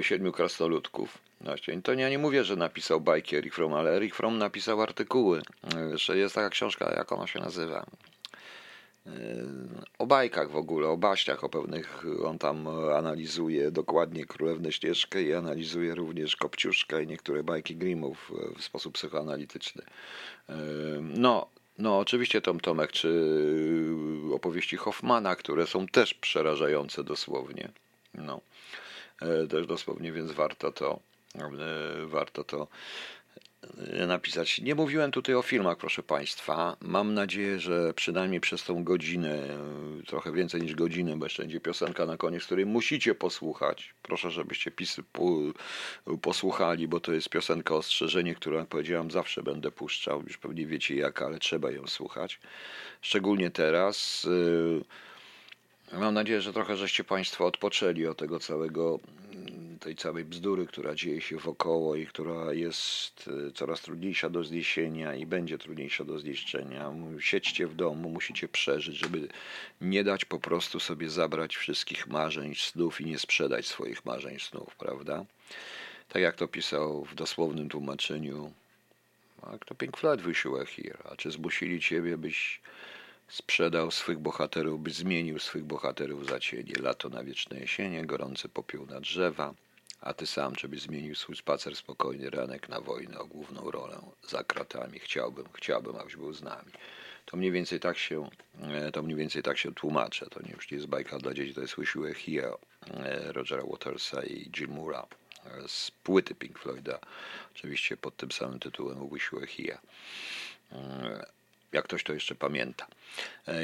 Siedmiu 0.00 0.32
Krasnoludków 0.32 1.08
Grimów. 1.08 1.26
Właśnie, 1.40 1.82
to 1.82 1.92
ja 1.92 2.08
nie 2.08 2.18
mówię, 2.18 2.44
że 2.44 2.56
napisał 2.56 3.00
bajki 3.00 3.36
Eric 3.36 3.54
Fromm, 3.54 3.74
ale 3.74 3.90
Eric 3.90 4.14
Fromm 4.14 4.38
napisał 4.38 4.82
artykuły. 4.82 5.42
Jeszcze 5.92 6.18
jest 6.18 6.34
taka 6.34 6.50
książka, 6.50 6.94
jak 6.96 7.12
ona 7.12 7.26
się 7.26 7.40
nazywa? 7.40 7.86
O 9.98 10.06
bajkach 10.06 10.50
w 10.50 10.56
ogóle, 10.56 10.88
o 10.88 10.96
baściach, 10.96 11.44
o 11.44 11.48
pewnych. 11.48 12.04
On 12.24 12.38
tam 12.38 12.68
analizuje 12.96 13.70
dokładnie 13.70 14.24
Królewną 14.24 14.70
Ścieżkę 14.70 15.22
i 15.22 15.34
analizuje 15.34 15.94
również 15.94 16.36
Kopciuszkę 16.36 17.02
i 17.02 17.06
niektóre 17.06 17.42
bajki 17.42 17.76
Grimmów 17.76 18.32
w 18.56 18.62
sposób 18.62 18.94
psychoanalityczny. 18.94 19.82
No, 21.00 21.46
no, 21.78 21.98
oczywiście 21.98 22.40
Tom 22.40 22.60
Tomek, 22.60 22.92
czy 22.92 23.34
opowieści 24.34 24.76
Hoffmana, 24.76 25.36
które 25.36 25.66
są 25.66 25.86
też 25.86 26.14
przerażające 26.14 27.04
dosłownie. 27.04 27.68
No, 28.14 28.40
też 29.50 29.66
dosłownie, 29.66 30.12
więc 30.12 30.32
warto 30.32 30.72
to, 30.72 31.00
warto 32.06 32.44
to 32.44 32.68
napisać. 34.06 34.60
Nie 34.60 34.74
mówiłem 34.74 35.10
tutaj 35.10 35.34
o 35.34 35.42
filmach, 35.42 35.78
proszę 35.78 36.02
Państwa. 36.02 36.76
Mam 36.80 37.14
nadzieję, 37.14 37.60
że 37.60 37.94
przynajmniej 37.94 38.40
przez 38.40 38.64
tą 38.64 38.84
godzinę, 38.84 39.48
trochę 40.06 40.32
więcej 40.32 40.62
niż 40.62 40.74
godzinę, 40.74 41.16
bo 41.16 41.26
jeszcze 41.26 41.42
będzie 41.42 41.60
piosenka 41.60 42.06
na 42.06 42.16
koniec, 42.16 42.44
której 42.44 42.66
musicie 42.66 43.14
posłuchać. 43.14 43.94
Proszę, 44.02 44.30
żebyście 44.30 44.70
pisy 44.70 45.02
posłuchali, 46.22 46.88
bo 46.88 47.00
to 47.00 47.12
jest 47.12 47.28
piosenka 47.28 47.74
ostrzeżenie, 47.74 48.34
którą, 48.34 48.58
jak 48.58 48.68
powiedziałam, 48.68 49.10
zawsze 49.10 49.42
będę 49.42 49.70
puszczał. 49.70 50.22
Już 50.22 50.38
pewnie 50.38 50.66
wiecie 50.66 50.96
jaka, 50.96 51.26
ale 51.26 51.38
trzeba 51.38 51.70
ją 51.70 51.86
słuchać. 51.86 52.40
Szczególnie 53.00 53.50
teraz. 53.50 54.24
Y, 54.24 55.05
mam 55.92 56.14
nadzieję, 56.14 56.40
że 56.40 56.52
trochę 56.52 56.76
żeście 56.76 57.04
Państwo 57.04 57.46
odpoczęli 57.46 58.06
od 58.06 58.18
tego 58.18 58.40
całego 58.40 59.00
tej 59.80 59.96
całej 59.96 60.24
bzdury, 60.24 60.66
która 60.66 60.94
dzieje 60.94 61.20
się 61.20 61.36
wokoło 61.36 61.96
i 61.96 62.06
która 62.06 62.52
jest 62.52 63.30
e, 63.48 63.52
coraz 63.52 63.80
trudniejsza 63.80 64.30
do 64.30 64.44
zniesienia 64.44 65.14
i 65.14 65.26
będzie 65.26 65.58
trudniejsza 65.58 66.04
do 66.04 66.18
zniszczenia. 66.18 66.92
Siedźcie 67.20 67.66
w 67.66 67.74
domu, 67.74 68.08
musicie 68.08 68.48
przeżyć, 68.48 68.96
żeby 68.96 69.28
nie 69.80 70.04
dać 70.04 70.24
po 70.24 70.38
prostu 70.38 70.80
sobie 70.80 71.10
zabrać 71.10 71.56
wszystkich 71.56 72.06
marzeń, 72.06 72.54
snów 72.54 73.00
i 73.00 73.04
nie 73.04 73.18
sprzedać 73.18 73.66
swoich 73.66 74.04
marzeń, 74.04 74.38
snów, 74.40 74.76
prawda? 74.76 75.24
Tak 76.08 76.22
jak 76.22 76.36
to 76.36 76.48
pisał 76.48 77.04
w 77.04 77.14
dosłownym 77.14 77.68
tłumaczeniu, 77.68 78.52
jak 79.52 79.64
to 79.64 79.74
Pink 79.74 79.96
Floyd 79.96 80.20
wysił 80.20 80.52
Here, 80.52 80.98
a 81.04 81.16
czy 81.16 81.30
zmusili 81.30 81.80
ciebie, 81.80 82.18
byś 82.18 82.60
sprzedał 83.28 83.90
swych 83.90 84.18
bohaterów, 84.18 84.82
by 84.82 84.90
zmienił 84.90 85.38
swych 85.38 85.64
bohaterów 85.64 86.26
za 86.26 86.40
cienie, 86.40 86.72
lato 86.80 87.08
na 87.08 87.24
wieczne 87.24 87.58
jesienie, 87.58 88.06
gorący 88.06 88.48
popiół 88.48 88.86
na 88.86 89.00
drzewa, 89.00 89.54
a 90.00 90.14
ty 90.14 90.26
sam, 90.26 90.54
żeby 90.56 90.78
zmienił 90.78 91.14
swój 91.14 91.36
spacer 91.36 91.76
spokojny 91.76 92.30
ranek 92.30 92.68
na 92.68 92.80
wojnę 92.80 93.18
o 93.18 93.26
główną 93.26 93.70
rolę 93.70 93.98
za 94.28 94.44
kratami. 94.44 94.98
Chciałbym, 94.98 95.46
chciałbym, 95.52 95.96
abyś 95.96 96.16
był 96.16 96.32
z 96.32 96.42
nami. 96.42 96.72
To 97.26 97.36
mniej 97.36 97.52
więcej 97.52 97.80
tak 97.80 97.98
się, 97.98 98.30
e, 98.62 98.92
to 98.92 99.02
mniej 99.02 99.16
więcej 99.16 99.42
tak 99.42 99.58
się 99.58 99.74
tłumaczę. 99.74 100.26
To 100.26 100.42
nie 100.42 100.52
już 100.52 100.70
nie 100.70 100.76
jest 100.76 100.88
bajka 100.88 101.18
dla 101.18 101.34
dzieci, 101.34 101.54
to 101.54 101.60
jest 101.60 101.74
Wish 101.78 101.96
Here 102.24 102.52
Rogera 103.32 103.62
Watersa 103.70 104.22
i 104.22 104.50
Jim 104.58 104.70
Moora 104.70 105.06
e, 105.44 105.68
z 105.68 105.90
płyty 105.90 106.34
Pink 106.34 106.58
Floyda. 106.58 106.98
Oczywiście 107.54 107.96
pod 107.96 108.16
tym 108.16 108.32
samym 108.32 108.58
tytułem 108.58 109.08
Wish 109.12 109.30
Here. 109.30 109.78
E, 111.76 111.78
jak 111.78 111.84
ktoś 111.84 112.04
to 112.04 112.12
jeszcze 112.12 112.34
pamięta. 112.34 112.86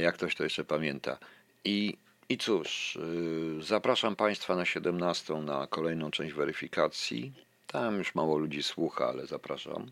Jak 0.00 0.14
ktoś 0.14 0.34
to 0.34 0.44
jeszcze 0.44 0.64
pamięta. 0.64 1.18
I 1.64 1.96
i 2.28 2.38
cóż, 2.38 2.96
y, 2.96 3.62
zapraszam 3.62 4.16
Państwa 4.16 4.56
na 4.56 4.64
17 4.64 5.34
na 5.34 5.66
kolejną 5.66 6.10
część 6.10 6.34
weryfikacji. 6.34 7.32
Tam 7.66 7.98
już 7.98 8.14
mało 8.14 8.38
ludzi 8.38 8.62
słucha, 8.62 9.08
ale 9.08 9.26
zapraszam. 9.26 9.90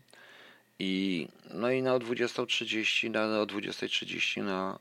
I 0.79 1.27
no 1.53 1.71
i 1.71 1.81
na 1.81 1.99
20.30 1.99 3.11
na, 3.11 3.27
na 3.27 3.45
20.30 3.45 4.43
na 4.43 4.79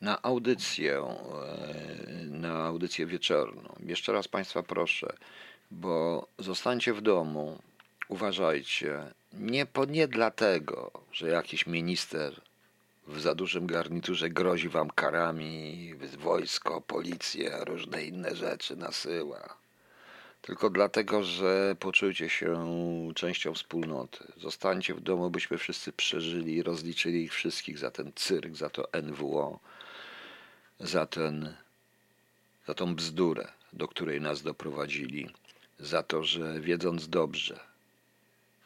na 0.00 0.22
audycję, 0.22 0.98
e, 0.98 2.24
na 2.24 2.64
audycję 2.64 3.06
wieczorną. 3.06 3.74
Jeszcze 3.86 4.12
raz 4.12 4.28
Państwa 4.28 4.62
proszę, 4.62 5.16
bo 5.70 6.26
zostańcie 6.38 6.94
w 6.94 7.00
domu, 7.00 7.58
uważajcie. 8.08 9.12
Nie, 9.32 9.66
po, 9.66 9.84
nie 9.84 10.08
dlatego, 10.08 10.90
że 11.12 11.28
jakiś 11.28 11.66
minister 11.66 12.40
w 13.06 13.20
za 13.20 13.34
dużym 13.34 13.66
garniturze 13.66 14.30
grozi 14.30 14.68
wam 14.68 14.90
karami, 14.90 15.94
wojsko, 16.18 16.80
policję, 16.80 17.58
różne 17.66 18.04
inne 18.04 18.36
rzeczy 18.36 18.76
nasyła. 18.76 19.56
Tylko 20.42 20.70
dlatego, 20.70 21.22
że 21.22 21.76
poczujcie 21.80 22.28
się 22.28 22.68
częścią 23.14 23.54
wspólnoty. 23.54 24.24
Zostańcie 24.36 24.94
w 24.94 25.00
domu, 25.00 25.30
byśmy 25.30 25.58
wszyscy 25.58 25.92
przeżyli 25.92 26.54
i 26.54 26.62
rozliczyli 26.62 27.24
ich 27.24 27.32
wszystkich 27.32 27.78
za 27.78 27.90
ten 27.90 28.12
cyrk, 28.14 28.56
za 28.56 28.70
to 28.70 28.88
NWO, 29.02 29.60
za 30.80 31.06
ten, 31.06 31.54
za 32.66 32.74
tą 32.74 32.94
bzdurę, 32.94 33.48
do 33.72 33.88
której 33.88 34.20
nas 34.20 34.42
doprowadzili, 34.42 35.30
za 35.78 36.02
to, 36.02 36.24
że 36.24 36.60
wiedząc 36.60 37.08
dobrze, 37.08 37.67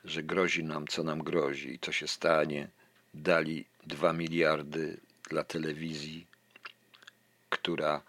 że 0.05 0.23
grozi 0.23 0.65
nam, 0.65 0.87
co 0.87 1.03
nam 1.03 1.23
grozi 1.23 1.75
i 1.75 1.79
co 1.79 1.93
się 1.93 2.09
stanie, 2.09 2.69
dali 3.15 3.65
2 3.87 4.13
miliardy 4.13 5.01
dla 5.31 5.45
telewizji, 5.45 6.27
która, 7.51 8.03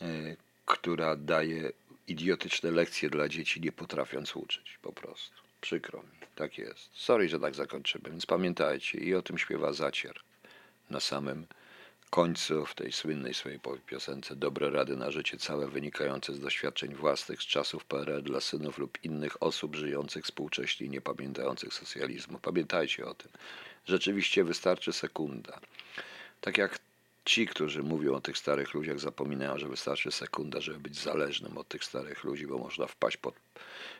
e, 0.00 0.36
która 0.66 1.16
daje 1.16 1.72
idiotyczne 2.08 2.70
lekcje 2.70 3.10
dla 3.10 3.28
dzieci, 3.28 3.60
nie 3.60 3.72
potrafiąc 3.72 4.36
uczyć 4.36 4.78
po 4.82 4.92
prostu. 4.92 5.42
Przykro 5.60 6.02
mi, 6.02 6.26
tak 6.34 6.58
jest. 6.58 6.90
Sorry, 6.92 7.28
że 7.28 7.40
tak 7.40 7.54
zakończymy, 7.54 8.10
więc 8.10 8.26
pamiętajcie 8.26 8.98
i 8.98 9.14
o 9.14 9.22
tym 9.22 9.38
śpiewa 9.38 9.72
Zacier 9.72 10.20
na 10.90 11.00
samym 11.00 11.46
końcu 12.10 12.66
w 12.66 12.74
tej 12.74 12.92
słynnej 12.92 13.34
swojej 13.34 13.60
piosence 13.86 14.36
Dobre 14.36 14.70
rady 14.70 14.96
na 14.96 15.10
życie, 15.10 15.38
całe 15.38 15.68
wynikające 15.68 16.34
z 16.34 16.40
doświadczeń 16.40 16.94
własnych 16.94 17.42
z 17.42 17.46
czasów 17.46 17.84
PRL 17.84 18.22
dla 18.22 18.40
synów 18.40 18.78
lub 18.78 19.04
innych 19.04 19.42
osób 19.42 19.76
żyjących 19.76 20.24
współcześnie 20.24 20.86
i 20.86 20.90
nie 20.90 21.00
pamiętających 21.00 21.74
socjalizmu. 21.74 22.38
Pamiętajcie 22.38 23.06
o 23.06 23.14
tym. 23.14 23.30
Rzeczywiście 23.86 24.44
wystarczy 24.44 24.92
sekunda. 24.92 25.60
Tak 26.40 26.58
jak 26.58 26.78
ci, 27.24 27.46
którzy 27.46 27.82
mówią 27.82 28.14
o 28.14 28.20
tych 28.20 28.38
starych 28.38 28.74
ludziach, 28.74 29.00
zapominają, 29.00 29.58
że 29.58 29.68
wystarczy 29.68 30.12
sekunda, 30.12 30.60
żeby 30.60 30.78
być 30.78 30.98
zależnym 30.98 31.58
od 31.58 31.68
tych 31.68 31.84
starych 31.84 32.24
ludzi, 32.24 32.46
bo 32.46 32.58
można 32.58 32.86
wpaść 32.86 33.16
pod 33.16 33.34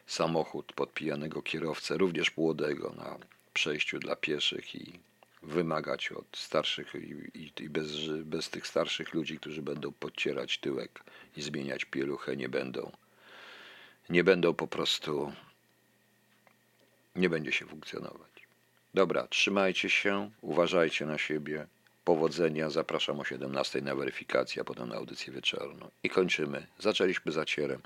samochód, 0.06 0.72
pod 0.72 0.94
pijanego 0.94 1.42
kierowcę, 1.42 1.98
również 1.98 2.36
młodego, 2.36 2.92
na 2.96 3.18
przejściu 3.54 3.98
dla 3.98 4.16
pieszych 4.16 4.74
i 4.74 5.07
wymagać 5.42 6.12
od 6.12 6.36
starszych 6.36 6.94
i, 6.94 7.52
i 7.62 7.68
bez, 7.68 7.86
bez 8.24 8.50
tych 8.50 8.66
starszych 8.66 9.14
ludzi, 9.14 9.38
którzy 9.38 9.62
będą 9.62 9.92
podcierać 9.92 10.58
tyłek 10.58 11.00
i 11.36 11.42
zmieniać 11.42 11.84
pieluchę, 11.84 12.36
nie 12.36 12.48
będą. 12.48 12.92
Nie 14.10 14.24
będą 14.24 14.54
po 14.54 14.66
prostu. 14.66 15.32
Nie 17.16 17.30
będzie 17.30 17.52
się 17.52 17.66
funkcjonować. 17.66 18.46
Dobra, 18.94 19.26
trzymajcie 19.26 19.90
się, 19.90 20.30
uważajcie 20.40 21.06
na 21.06 21.18
siebie. 21.18 21.66
Powodzenia. 22.04 22.70
Zapraszam 22.70 23.20
o 23.20 23.24
17 23.24 23.80
na 23.80 23.94
weryfikację, 23.94 24.62
a 24.62 24.64
potem 24.64 24.88
na 24.88 24.94
audycję 24.94 25.32
wieczorną. 25.32 25.90
I 26.02 26.10
kończymy. 26.10 26.66
Zaczęliśmy 26.78 27.32
zacierem. 27.32 27.80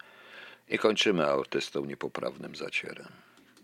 I 0.69 0.79
kończymy 0.79 1.27
artystą 1.27 1.85
niepoprawnym 1.85 2.57
zacierem. 2.57 3.09